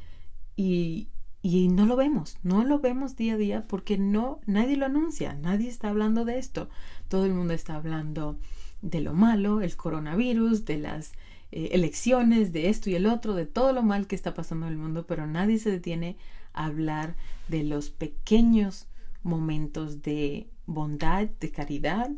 Y, 0.56 1.06
y 1.40 1.68
no 1.68 1.86
lo 1.86 1.96
vemos, 1.96 2.38
no 2.42 2.64
lo 2.64 2.80
vemos 2.80 3.16
día 3.16 3.34
a 3.34 3.36
día 3.36 3.66
porque 3.68 3.96
no, 3.96 4.40
nadie 4.46 4.76
lo 4.76 4.86
anuncia, 4.86 5.34
nadie 5.34 5.68
está 5.68 5.88
hablando 5.88 6.24
de 6.24 6.38
esto. 6.38 6.68
Todo 7.08 7.26
el 7.26 7.34
mundo 7.34 7.54
está 7.54 7.76
hablando 7.76 8.38
de 8.82 9.00
lo 9.00 9.14
malo, 9.14 9.60
el 9.60 9.76
coronavirus, 9.76 10.64
de 10.64 10.78
las 10.78 11.12
eh, 11.52 11.70
elecciones, 11.72 12.52
de 12.52 12.68
esto 12.68 12.90
y 12.90 12.96
el 12.96 13.06
otro, 13.06 13.34
de 13.34 13.46
todo 13.46 13.72
lo 13.72 13.82
mal 13.82 14.06
que 14.06 14.16
está 14.16 14.34
pasando 14.34 14.66
en 14.66 14.72
el 14.72 14.78
mundo, 14.78 15.06
pero 15.06 15.26
nadie 15.26 15.58
se 15.58 15.70
detiene 15.70 16.16
a 16.52 16.66
hablar 16.66 17.14
de 17.48 17.62
los 17.62 17.90
pequeños 17.90 18.86
momentos 19.22 20.02
de 20.02 20.48
bondad, 20.66 21.28
de 21.40 21.50
caridad, 21.50 22.10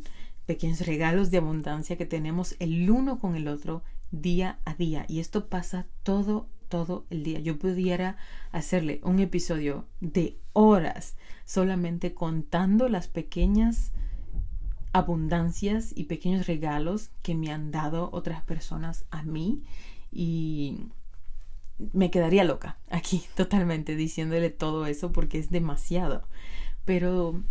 pequeños 0.47 0.81
regalos 0.87 1.31
de 1.31 1.39
abundancia 1.39 1.97
que 1.97 2.07
tenemos 2.07 2.57
el 2.59 2.91
uno 2.91 3.19
con 3.19 3.37
el 3.37 3.49
otro 3.49 3.83
día 4.11 4.59
a 4.65 4.75
día. 4.75 5.05
Y 5.09 5.21
esto 5.21 5.49
pasa 5.49 5.87
todo, 6.03 6.49
todo 6.71 7.05
el 7.11 7.23
día. 7.23 7.41
Yo 7.41 7.59
pudiera 7.59 8.17
hacerle 8.53 9.01
un 9.05 9.19
episodio 9.19 9.87
de 10.01 10.39
horas 10.55 11.17
solamente 11.45 12.15
contando 12.15 12.89
las 12.89 13.09
pequeñas 13.09 13.93
abundancias 14.93 15.93
y 15.95 16.05
pequeños 16.05 16.47
regalos 16.47 17.11
que 17.23 17.35
me 17.35 17.53
han 17.53 17.71
dado 17.71 18.09
otras 18.13 18.43
personas 18.43 19.05
a 19.11 19.23
mí 19.23 19.63
y 20.11 20.87
me 21.93 22.11
quedaría 22.11 22.45
loca 22.45 22.79
aquí 22.91 23.23
totalmente 23.37 23.97
diciéndole 23.97 24.51
todo 24.51 24.87
eso 24.87 25.13
porque 25.13 25.39
es 25.39 25.51
demasiado. 25.51 26.23
Pero 26.85 27.43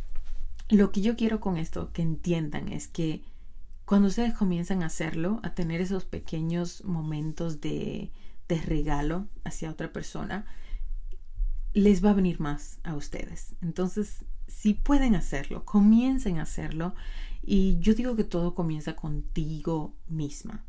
lo 0.70 0.92
que 0.92 1.02
yo 1.02 1.16
quiero 1.16 1.40
con 1.40 1.58
esto 1.58 1.92
que 1.94 2.02
entiendan 2.02 2.72
es 2.72 2.88
que 2.88 3.22
cuando 3.86 4.08
ustedes 4.08 4.34
comienzan 4.34 4.84
a 4.84 4.88
hacerlo, 4.88 5.40
a 5.44 5.56
tener 5.56 5.82
esos 5.82 6.06
pequeños 6.06 6.84
momentos 6.86 7.60
de, 7.60 8.12
de 8.50 8.60
regalo 8.60 9.28
hacia 9.46 9.70
otra 9.70 9.94
persona, 9.94 10.46
les 11.74 12.04
va 12.04 12.10
a 12.10 12.16
venir 12.16 12.40
más 12.40 12.80
a 12.84 12.96
ustedes. 12.96 13.56
Entonces, 13.62 14.26
si 14.48 14.74
pueden 14.74 15.16
hacerlo, 15.16 15.64
comiencen 15.64 16.40
a 16.40 16.44
hacerlo. 16.44 16.96
Y 17.44 17.78
yo 17.80 17.94
digo 17.94 18.16
que 18.16 18.24
todo 18.24 18.54
comienza 18.54 18.96
contigo 18.96 19.96
misma. 20.08 20.66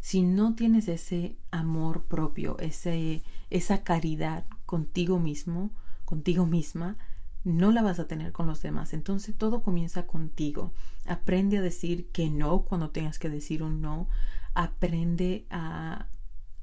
Si 0.00 0.22
no 0.22 0.54
tienes 0.54 0.88
ese 0.88 1.36
amor 1.50 2.04
propio, 2.04 2.58
ese, 2.58 3.22
esa 3.48 3.84
caridad 3.84 4.44
contigo 4.66 5.18
mismo, 5.18 5.70
contigo 6.04 6.46
misma, 6.46 6.96
no 7.44 7.70
la 7.70 7.82
vas 7.82 8.00
a 8.00 8.08
tener 8.08 8.32
con 8.32 8.46
los 8.46 8.60
demás. 8.60 8.92
Entonces 8.92 9.36
todo 9.36 9.62
comienza 9.62 10.06
contigo. 10.06 10.72
Aprende 11.06 11.58
a 11.58 11.62
decir 11.62 12.08
que 12.10 12.28
no 12.28 12.62
cuando 12.62 12.90
tengas 12.90 13.18
que 13.18 13.30
decir 13.30 13.62
un 13.62 13.80
no. 13.80 14.08
Aprende 14.54 15.46
a, 15.50 16.06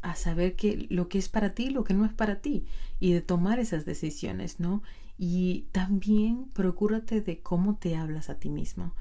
a 0.10 0.16
saber 0.16 0.56
que 0.56 0.88
lo 0.90 1.10
que 1.10 1.18
es 1.18 1.30
para 1.30 1.54
ti, 1.54 1.70
lo 1.70 1.84
que 1.84 1.94
no 1.94 2.06
es 2.06 2.14
para 2.14 2.42
ti. 2.42 2.66
Y 3.00 3.14
de 3.14 3.22
tomar 3.22 3.60
esas 3.60 3.86
decisiones, 3.86 4.60
¿no? 4.60 4.82
Y 5.18 5.66
también 5.72 6.46
procúrate 6.54 7.22
de 7.22 7.40
cómo 7.40 7.76
te 7.76 7.96
hablas 7.96 8.30
a 8.30 8.40
ti 8.40 8.50
mismo. 8.50 8.94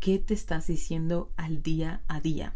¿Qué 0.00 0.18
te 0.18 0.34
estás 0.34 0.66
diciendo 0.66 1.30
al 1.36 1.62
día 1.62 2.02
a 2.08 2.20
día? 2.20 2.54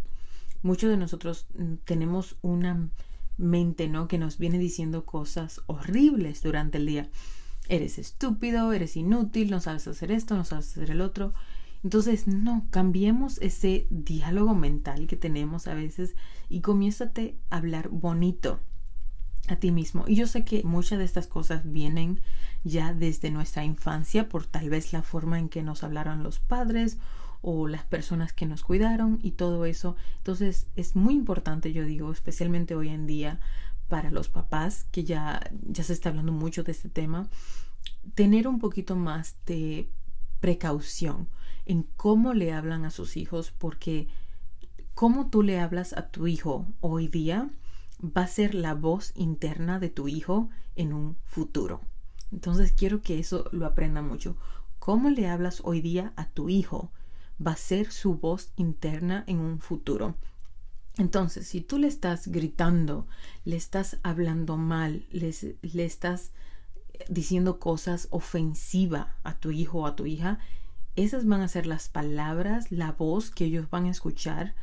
Muchos 0.63 0.91
de 0.91 0.97
nosotros 0.97 1.47
mm, 1.55 1.75
tenemos 1.85 2.37
una 2.43 2.91
mente, 3.37 3.89
¿no? 3.89 4.09
Que 4.09 4.19
nos 4.19 4.39
viene 4.39 4.59
diciendo 4.59 5.05
cosas 5.05 5.61
horribles 5.67 6.43
durante 6.43 6.79
el 6.79 6.87
día 6.87 7.11
eres 7.71 7.99
estúpido, 7.99 8.73
eres 8.73 8.97
inútil, 8.97 9.51
no 9.51 9.61
sabes 9.61 9.87
hacer 9.87 10.11
esto, 10.11 10.37
no 10.37 10.45
sabes 10.45 10.71
hacer 10.73 10.91
el 10.91 11.01
otro. 11.01 11.33
Entonces, 11.83 12.27
no, 12.27 12.67
cambiemos 12.71 13.39
ese 13.39 13.87
diálogo 13.91 14.55
mental 14.55 15.07
que 15.07 15.17
tenemos 15.17 15.67
a 15.67 15.75
veces 15.75 16.15
y 16.49 16.61
comiénzate 16.61 17.39
a 17.49 17.57
hablar 17.57 17.89
bonito 17.89 18.61
a 19.49 19.57
ti 19.57 19.73
mismo. 19.73 20.05
Y 20.07 20.17
yo 20.17 20.27
sé 20.27 20.45
que 20.45 20.63
muchas 20.63 20.99
de 20.99 21.05
estas 21.05 21.27
cosas 21.27 21.63
vienen 21.65 22.21
ya 22.65 22.93
desde 22.93 23.31
nuestra 23.31 23.65
infancia 23.65 24.29
por 24.29 24.47
tal 24.47 24.69
vez 24.69 24.93
la 24.93 25.03
forma 25.03 25.39
en 25.39 25.49
que 25.49 25.63
nos 25.63 25.83
hablaron 25.83 26.23
los 26.23 26.39
padres 26.39 26.99
o 27.43 27.67
las 27.67 27.85
personas 27.85 28.35
que 28.35 28.45
nos 28.45 28.63
cuidaron 28.63 29.19
y 29.23 29.33
todo 29.33 29.65
eso. 29.65 29.97
Entonces, 30.19 30.67
es 30.77 30.95
muy 30.95 31.15
importante, 31.15 31.73
yo 31.73 31.85
digo, 31.85 32.13
especialmente 32.13 32.75
hoy 32.75 32.91
en 32.91 33.07
día, 33.07 33.41
para 33.89 34.11
los 34.11 34.29
papás, 34.29 34.87
que 34.93 35.05
ya, 35.05 35.41
ya 35.67 35.83
se 35.83 35.95
está 35.95 36.11
hablando 36.11 36.33
mucho 36.33 36.63
de 36.63 36.73
este 36.73 36.91
tema, 36.91 37.29
tener 38.15 38.47
un 38.47 38.59
poquito 38.59 38.95
más 38.95 39.37
de 39.47 39.89
precaución 40.41 41.29
en 41.71 41.85
cómo 41.97 42.35
le 42.35 42.53
hablan 42.53 42.85
a 42.85 42.91
sus 42.91 43.17
hijos, 43.17 43.53
porque 43.57 44.09
cómo 44.95 45.31
tú 45.31 45.45
le 45.45 45.61
hablas 45.61 45.93
a 45.93 46.09
tu 46.11 46.27
hijo 46.27 46.67
hoy 46.81 47.07
día 47.07 47.49
va 48.03 48.23
a 48.23 48.27
ser 48.27 48.57
la 48.57 48.75
voz 48.75 49.13
interna 49.15 49.79
de 49.79 49.89
tu 49.89 50.09
hijo 50.09 50.51
en 50.75 50.93
un 50.93 51.17
futuro. 51.27 51.81
Entonces 52.33 52.73
quiero 52.73 53.03
que 53.03 53.21
eso 53.21 53.49
lo 53.53 53.67
aprenda 53.67 54.03
mucho. 54.03 54.37
Cómo 54.81 55.11
le 55.11 55.29
hablas 55.29 55.61
hoy 55.63 55.81
día 55.81 56.13
a 56.17 56.29
tu 56.29 56.49
hijo 56.49 56.91
va 57.45 57.53
a 57.53 57.57
ser 57.57 57.93
su 57.93 58.17
voz 58.17 58.51
interna 58.57 59.23
en 59.29 59.39
un 59.39 59.61
futuro. 59.61 60.17
Entonces, 60.99 61.47
si 61.47 61.61
tú 61.61 61.79
le 61.79 61.87
estás 61.87 62.27
gritando, 62.27 63.07
le 63.45 63.55
estás 63.55 63.99
hablando 64.03 64.57
mal, 64.57 65.07
le 65.13 65.85
estás 65.85 66.33
diciendo 67.09 67.61
cosas 67.61 68.09
ofensivas 68.11 69.07
a 69.23 69.39
tu 69.39 69.53
hijo 69.53 69.79
o 69.79 69.87
a 69.87 69.95
tu 69.95 70.07
hija, 70.07 70.41
esas 71.03 71.27
van 71.27 71.41
a 71.41 71.49
ser 71.49 71.67
las 71.67 71.89
palabras, 71.89 72.71
la 72.71 72.93
voz 72.93 73.31
que 73.31 73.45
ellos 73.45 73.71
van 73.71 73.87
a 73.87 73.91
escuchar 73.91 74.55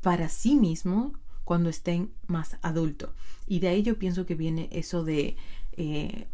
para 0.00 0.28
sí 0.28 0.54
mismos 0.56 1.12
cuando 1.44 1.70
estén 1.70 2.12
más 2.26 2.58
adultos. 2.62 3.10
Y 3.46 3.60
de 3.60 3.68
ahí 3.68 3.82
yo 3.82 3.98
pienso 3.98 4.26
que 4.26 4.34
viene 4.34 4.68
eso 4.70 5.04
de, 5.04 5.36
eh, 5.72 6.28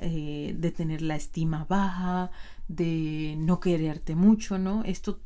eh, 0.00 0.56
de 0.58 0.70
tener 0.70 1.02
la 1.02 1.16
estima 1.16 1.64
baja, 1.64 2.30
de 2.68 3.34
no 3.38 3.60
quererte 3.60 4.14
mucho, 4.14 4.58
¿no? 4.58 4.84
Esto 4.84 5.20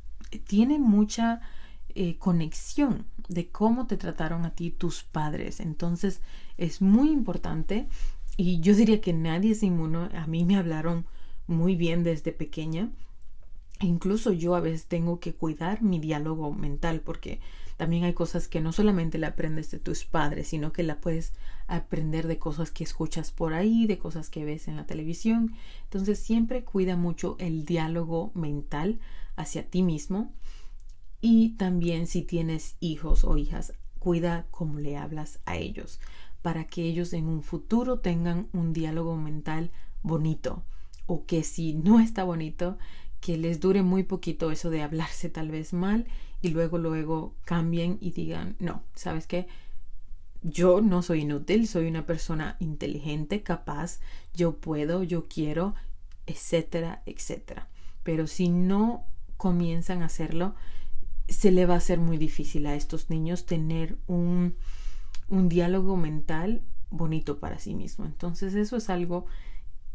tiene 0.47 0.79
mucha 0.79 1.41
eh, 1.99 2.19
conexión 2.19 3.07
de 3.29 3.49
cómo 3.49 3.87
te 3.87 3.97
trataron 3.97 4.45
a 4.45 4.55
ti 4.55 4.71
tus 4.71 5.03
padres. 5.03 5.61
Entonces 5.61 6.21
es 6.57 6.83
muy 6.83 7.11
importante 7.11 7.89
y 8.37 8.61
yo 8.61 8.75
diría 8.75 9.01
que 9.01 9.13
nadie 9.13 9.53
es 9.53 9.63
inmuno. 9.63 10.09
A 10.15 10.27
mí 10.27 10.45
me 10.45 10.57
hablaron 10.57 11.07
muy 11.47 11.75
bien 11.75 12.05
desde 12.05 12.33
pequeña. 12.33 12.91
Incluso 13.81 14.33
yo 14.33 14.55
a 14.55 14.61
veces 14.61 14.87
tengo 14.87 15.21
que 15.21 15.35
cuidar 15.35 15.83
mi 15.83 15.99
diálogo 15.99 16.53
mental 16.53 17.01
porque 17.01 17.41
también 17.77 18.05
hay 18.05 18.15
cosas 18.15 18.49
que 18.49 18.61
no 18.61 18.73
solamente 18.73 19.19
la 19.19 19.29
aprendes 19.29 19.71
de 19.71 19.79
tus 19.79 20.05
padres, 20.05 20.49
sino 20.49 20.73
que 20.73 20.83
la 20.83 21.01
puedes 21.01 21.35
aprender 21.67 22.27
de 22.27 22.39
cosas 22.39 22.71
que 22.71 22.85
escuchas 22.85 23.33
por 23.33 23.53
ahí, 23.53 23.87
de 23.87 23.99
cosas 23.99 24.31
que 24.31 24.45
ves 24.45 24.69
en 24.69 24.77
la 24.77 24.87
televisión. 24.87 25.55
Entonces 25.85 26.19
siempre 26.19 26.65
cuida 26.65 26.97
mucho 26.97 27.37
el 27.39 27.67
diálogo 27.67 28.33
mental 28.35 28.99
hacia 29.37 29.69
ti 29.69 29.83
mismo 29.83 30.33
y 31.21 31.51
también 31.57 32.07
si 32.07 32.23
tienes 32.23 32.77
hijos 32.81 33.25
o 33.25 33.37
hijas, 33.37 33.75
cuida 33.99 34.47
cómo 34.51 34.79
le 34.79 34.97
hablas 34.97 35.41
a 35.45 35.57
ellos 35.57 36.01
para 36.41 36.65
que 36.67 36.85
ellos 36.85 37.13
en 37.13 37.27
un 37.27 37.43
futuro 37.43 37.99
tengan 37.99 38.49
un 38.53 38.73
diálogo 38.73 39.17
mental 39.17 39.71
bonito 40.03 40.63
o 41.07 41.27
que 41.27 41.43
si 41.43 41.75
no 41.75 42.01
está 42.01 42.25
bonito, 42.25 42.79
que 43.21 43.37
les 43.37 43.61
dure 43.61 43.83
muy 43.83 44.03
poquito 44.03 44.51
eso 44.51 44.71
de 44.71 44.83
hablarse 44.83 45.29
tal 45.29 45.51
vez 45.51 45.73
mal 45.73 46.07
y 46.43 46.49
luego 46.49 46.79
luego 46.79 47.35
cambien 47.45 47.99
y 48.01 48.11
digan, 48.11 48.57
no, 48.59 48.83
¿sabes 48.95 49.27
qué? 49.27 49.47
Yo 50.43 50.81
no 50.81 51.03
soy 51.03 51.23
inútil, 51.23 51.67
soy 51.67 51.89
una 51.89 52.07
persona 52.07 52.57
inteligente, 52.61 53.43
capaz, 53.43 54.01
yo 54.35 54.57
puedo, 54.59 55.03
yo 55.03 55.27
quiero, 55.29 55.75
etcétera, 56.27 57.03
etcétera. 57.07 57.69
Pero 58.03 58.27
si 58.27 58.49
no 58.49 59.05
comienzan 59.37 60.03
a 60.03 60.07
hacerlo, 60.07 60.55
se 61.29 61.51
le 61.51 61.67
va 61.67 61.75
a 61.75 61.79
hacer 61.79 61.99
muy 61.99 62.19
difícil 62.19 62.67
a 62.67 62.77
estos 62.77 63.11
niños 63.11 63.47
tener 63.47 63.97
un, 64.07 64.55
un 65.29 65.49
diálogo 65.49 65.97
mental 65.97 66.63
bonito 66.91 67.41
para 67.41 67.59
sí 67.59 67.75
mismo. 67.75 68.05
Entonces 68.05 68.55
eso 68.55 68.77
es 68.77 68.89
algo 68.91 69.27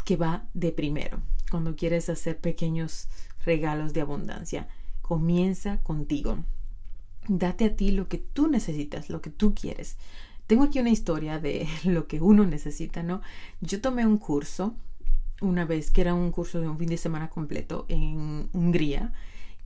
que 0.06 0.18
va 0.18 0.46
de 0.54 0.72
primero 0.72 1.20
cuando 1.50 1.76
quieres 1.76 2.10
hacer 2.10 2.40
pequeños 2.40 3.08
regalos 3.46 3.94
de 3.94 4.02
abundancia. 4.02 4.68
Comienza 5.02 5.78
contigo. 5.84 6.44
Date 7.28 7.66
a 7.66 7.76
ti 7.76 7.92
lo 7.92 8.08
que 8.08 8.18
tú 8.18 8.48
necesitas, 8.48 9.10
lo 9.10 9.22
que 9.22 9.30
tú 9.30 9.54
quieres. 9.54 9.98
Tengo 10.48 10.64
aquí 10.64 10.80
una 10.80 10.90
historia 10.90 11.40
de 11.40 11.68
lo 11.84 12.08
que 12.08 12.22
uno 12.22 12.46
necesita, 12.46 13.04
¿no? 13.04 13.22
Yo 13.60 13.82
tomé 13.82 14.06
un 14.06 14.18
curso 14.18 14.76
una 15.42 15.66
vez 15.66 15.92
que 15.92 16.02
era 16.02 16.14
un 16.14 16.32
curso 16.32 16.62
de 16.62 16.70
un 16.70 16.78
fin 16.78 16.90
de 16.90 16.98
semana 16.98 17.30
completo 17.30 17.86
en 17.90 18.50
Hungría 18.54 19.12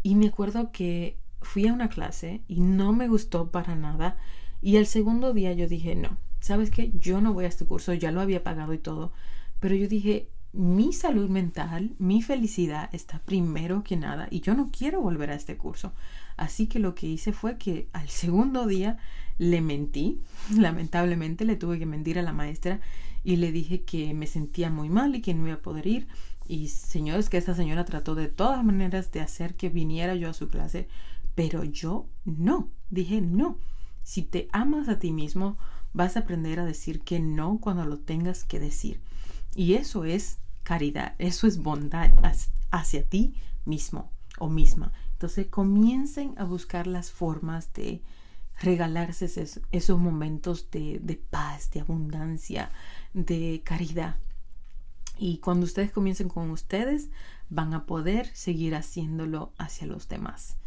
y 0.04 0.16
me 0.16 0.28
acuerdo 0.28 0.72
que 0.72 1.18
fui 1.42 1.68
a 1.68 1.74
una 1.74 1.90
clase 1.90 2.42
y 2.48 2.62
no 2.62 2.94
me 2.94 3.08
gustó 3.08 3.52
para 3.52 3.76
nada. 3.76 4.18
Y 4.62 4.78
el 4.78 4.88
segundo 4.88 5.34
día 5.34 5.54
yo 5.54 5.68
dije, 5.68 5.96
no, 5.96 6.18
¿sabes 6.40 6.72
qué? 6.72 6.92
Yo 6.94 7.22
no 7.22 7.34
voy 7.34 7.46
a 7.46 7.50
este 7.50 7.66
curso, 7.66 7.94
ya 7.94 8.12
lo 8.12 8.22
había 8.22 8.44
pagado 8.44 8.74
y 8.74 8.78
todo. 8.78 9.12
Pero 9.60 9.76
yo 9.76 9.88
dije, 9.88 10.30
mi 10.56 10.94
salud 10.94 11.30
mental, 11.30 11.96
mi 12.00 12.22
felicidad 12.22 12.90
está 12.94 13.20
primero 13.20 13.84
que 13.84 13.98
nada 13.98 14.28
y 14.32 14.40
yo 14.40 14.54
no 14.56 14.70
quiero 14.72 15.02
volver 15.02 15.32
a 15.32 15.36
este 15.36 15.58
curso. 15.58 15.94
Así 16.38 16.68
que 16.68 16.80
lo 16.80 16.96
que 16.96 17.08
hice 17.08 17.34
fue 17.34 17.58
que 17.58 17.90
al 17.92 18.08
segundo 18.10 18.66
día 18.66 18.98
le 19.38 19.62
mentí, 19.62 20.22
lamentablemente 20.56 21.46
le 21.46 21.58
tuve 21.58 21.80
que 21.80 21.86
mentir 21.86 22.20
a 22.20 22.24
la 22.24 22.34
maestra 22.34 22.80
y 23.24 23.36
le 23.36 23.52
dije 23.52 23.84
que 23.84 24.14
me 24.14 24.28
sentía 24.28 24.70
muy 24.70 24.90
mal 24.90 25.16
y 25.16 25.22
que 25.22 25.34
no 25.34 25.48
iba 25.48 25.56
a 25.56 25.62
poder 25.62 25.88
ir. 25.88 26.08
Y 26.48 26.68
señores, 26.68 27.30
que 27.30 27.38
esta 27.38 27.56
señora 27.56 27.84
trató 27.84 28.16
de 28.16 28.28
todas 28.28 28.64
maneras 28.64 29.12
de 29.12 29.20
hacer 29.20 29.56
que 29.56 29.70
viniera 29.70 30.16
yo 30.16 30.30
a 30.30 30.34
su 30.34 30.48
clase, 30.48 30.88
pero 31.34 31.64
yo 31.64 32.08
no, 32.24 32.70
dije 32.90 33.20
no. 33.20 33.58
Si 34.04 34.22
te 34.22 34.48
amas 34.52 34.88
a 34.88 35.00
ti 35.00 35.12
mismo, 35.12 35.58
vas 35.92 36.16
a 36.16 36.20
aprender 36.20 36.60
a 36.60 36.66
decir 36.66 37.02
que 37.02 37.20
no 37.20 37.58
cuando 37.60 37.84
lo 37.86 37.98
tengas 37.98 38.44
que 38.44 38.60
decir. 38.60 39.02
Y 39.56 39.76
eso 39.76 40.04
es 40.04 40.38
caridad, 40.64 41.16
eso 41.18 41.48
es 41.48 41.58
bondad 41.60 42.12
hacia 42.72 43.04
ti 43.04 43.36
mismo 43.64 44.12
o 44.38 44.50
misma. 44.50 44.92
Entonces 45.14 45.48
comiencen 45.48 46.36
a 46.38 46.44
buscar 46.44 46.88
las 46.88 47.12
formas 47.12 47.72
de 47.74 48.02
regalarse 48.60 49.26
esos, 49.72 50.00
momentos 50.00 50.70
de, 50.72 51.00
de 51.02 51.16
paz, 51.16 51.72
de 51.72 51.82
abundancia, 51.82 52.72
de 53.14 53.62
caridad. 53.64 54.18
Y 55.18 55.38
cuando 55.38 55.66
ustedes 55.66 55.92
comiencen 55.92 56.28
con 56.28 56.52
ustedes, 56.52 57.10
van 57.50 57.74
a 57.74 57.86
poder 57.86 58.28
seguir 58.36 58.76
haciéndolo 58.76 59.54
hacia 59.58 59.88
los 59.88 60.10
demás. 60.10 60.58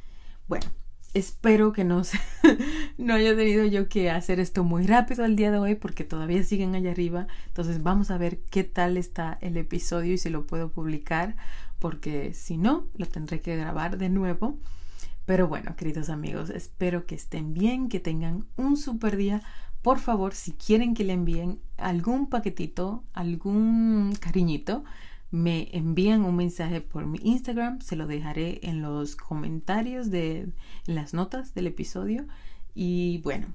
Bueno, 0.46 0.66
espero 1.14 1.72
que 1.72 1.84
no, 1.84 2.02
no 2.98 3.14
haya 3.14 3.36
tenido 3.36 3.64
yo 3.64 3.88
que 3.88 4.10
hacer 4.10 4.40
esto 4.40 4.64
muy 4.64 4.86
rápido 4.86 5.24
el 5.24 5.36
día 5.36 5.50
de 5.50 5.58
hoy 5.58 5.74
porque 5.74 6.04
todavía 6.04 6.42
siguen 6.42 6.74
allá 6.74 6.90
arriba. 6.90 7.26
Entonces 7.46 7.82
vamos 7.82 8.10
a 8.10 8.18
ver 8.18 8.38
qué 8.50 8.64
tal 8.64 8.96
está 8.96 9.38
el 9.40 9.56
episodio 9.56 10.14
y 10.14 10.18
si 10.18 10.30
lo 10.30 10.46
puedo 10.46 10.70
publicar 10.70 11.36
porque 11.78 12.34
si 12.34 12.56
no, 12.56 12.86
lo 12.96 13.06
tendré 13.06 13.40
que 13.40 13.56
grabar 13.56 13.98
de 13.98 14.08
nuevo. 14.08 14.58
Pero 15.26 15.46
bueno, 15.46 15.76
queridos 15.76 16.08
amigos, 16.08 16.50
espero 16.50 17.06
que 17.06 17.14
estén 17.14 17.52
bien, 17.52 17.88
que 17.88 18.00
tengan 18.00 18.46
un 18.56 18.76
super 18.76 19.16
día. 19.16 19.42
Por 19.82 19.98
favor, 19.98 20.34
si 20.34 20.52
quieren 20.52 20.94
que 20.94 21.04
le 21.04 21.12
envíen 21.12 21.60
algún 21.76 22.28
paquetito, 22.28 23.04
algún 23.12 24.14
cariñito, 24.20 24.84
me 25.30 25.68
envían 25.76 26.24
un 26.24 26.36
mensaje 26.36 26.80
por 26.80 27.06
mi 27.06 27.18
Instagram, 27.22 27.80
se 27.80 27.96
lo 27.96 28.06
dejaré 28.06 28.60
en 28.62 28.80
los 28.80 29.16
comentarios 29.16 30.10
de 30.10 30.48
las 30.86 31.12
notas 31.12 31.54
del 31.54 31.66
episodio. 31.66 32.26
Y 32.74 33.18
bueno, 33.18 33.48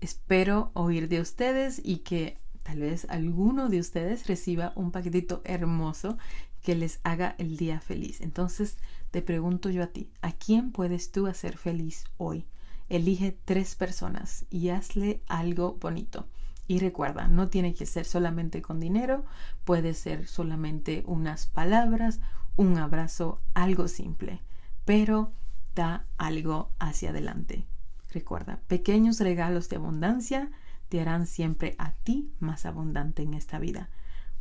espero 0.00 0.70
oír 0.74 1.08
de 1.08 1.20
ustedes 1.20 1.80
y 1.84 1.98
que 1.98 2.38
tal 2.62 2.80
vez 2.80 3.06
alguno 3.10 3.68
de 3.68 3.80
ustedes 3.80 4.26
reciba 4.26 4.72
un 4.76 4.90
paquetito 4.90 5.42
hermoso 5.44 6.16
que 6.62 6.74
les 6.74 7.00
haga 7.02 7.34
el 7.38 7.56
día 7.56 7.80
feliz. 7.80 8.20
Entonces 8.20 8.78
te 9.10 9.20
pregunto 9.20 9.68
yo 9.68 9.82
a 9.82 9.88
ti, 9.88 10.10
¿a 10.22 10.32
quién 10.32 10.72
puedes 10.72 11.12
tú 11.12 11.26
hacer 11.26 11.58
feliz 11.58 12.04
hoy? 12.16 12.46
Elige 12.88 13.36
tres 13.44 13.74
personas 13.74 14.46
y 14.50 14.68
hazle 14.70 15.22
algo 15.26 15.76
bonito. 15.80 16.26
Y 16.72 16.78
recuerda, 16.78 17.28
no 17.28 17.50
tiene 17.50 17.74
que 17.74 17.84
ser 17.84 18.06
solamente 18.06 18.62
con 18.62 18.80
dinero, 18.80 19.26
puede 19.66 19.92
ser 19.92 20.26
solamente 20.26 21.02
unas 21.06 21.44
palabras, 21.44 22.20
un 22.56 22.78
abrazo, 22.78 23.42
algo 23.52 23.88
simple, 23.88 24.40
pero 24.86 25.34
da 25.74 26.06
algo 26.16 26.70
hacia 26.78 27.10
adelante. 27.10 27.66
Recuerda, 28.10 28.62
pequeños 28.68 29.20
regalos 29.20 29.68
de 29.68 29.76
abundancia 29.76 30.50
te 30.88 30.98
harán 31.02 31.26
siempre 31.26 31.74
a 31.76 31.92
ti 31.92 32.32
más 32.40 32.64
abundante 32.64 33.22
en 33.22 33.34
esta 33.34 33.58
vida. 33.58 33.90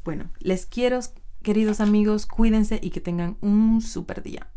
Bueno, 0.05 0.31
les 0.39 0.65
quiero, 0.65 1.01
queridos 1.43 1.81
amigos, 1.81 2.27
cuídense 2.27 2.79
y 2.81 2.91
que 2.91 3.01
tengan 3.01 3.35
un 3.41 3.81
super 3.81 4.23
día. 4.23 4.47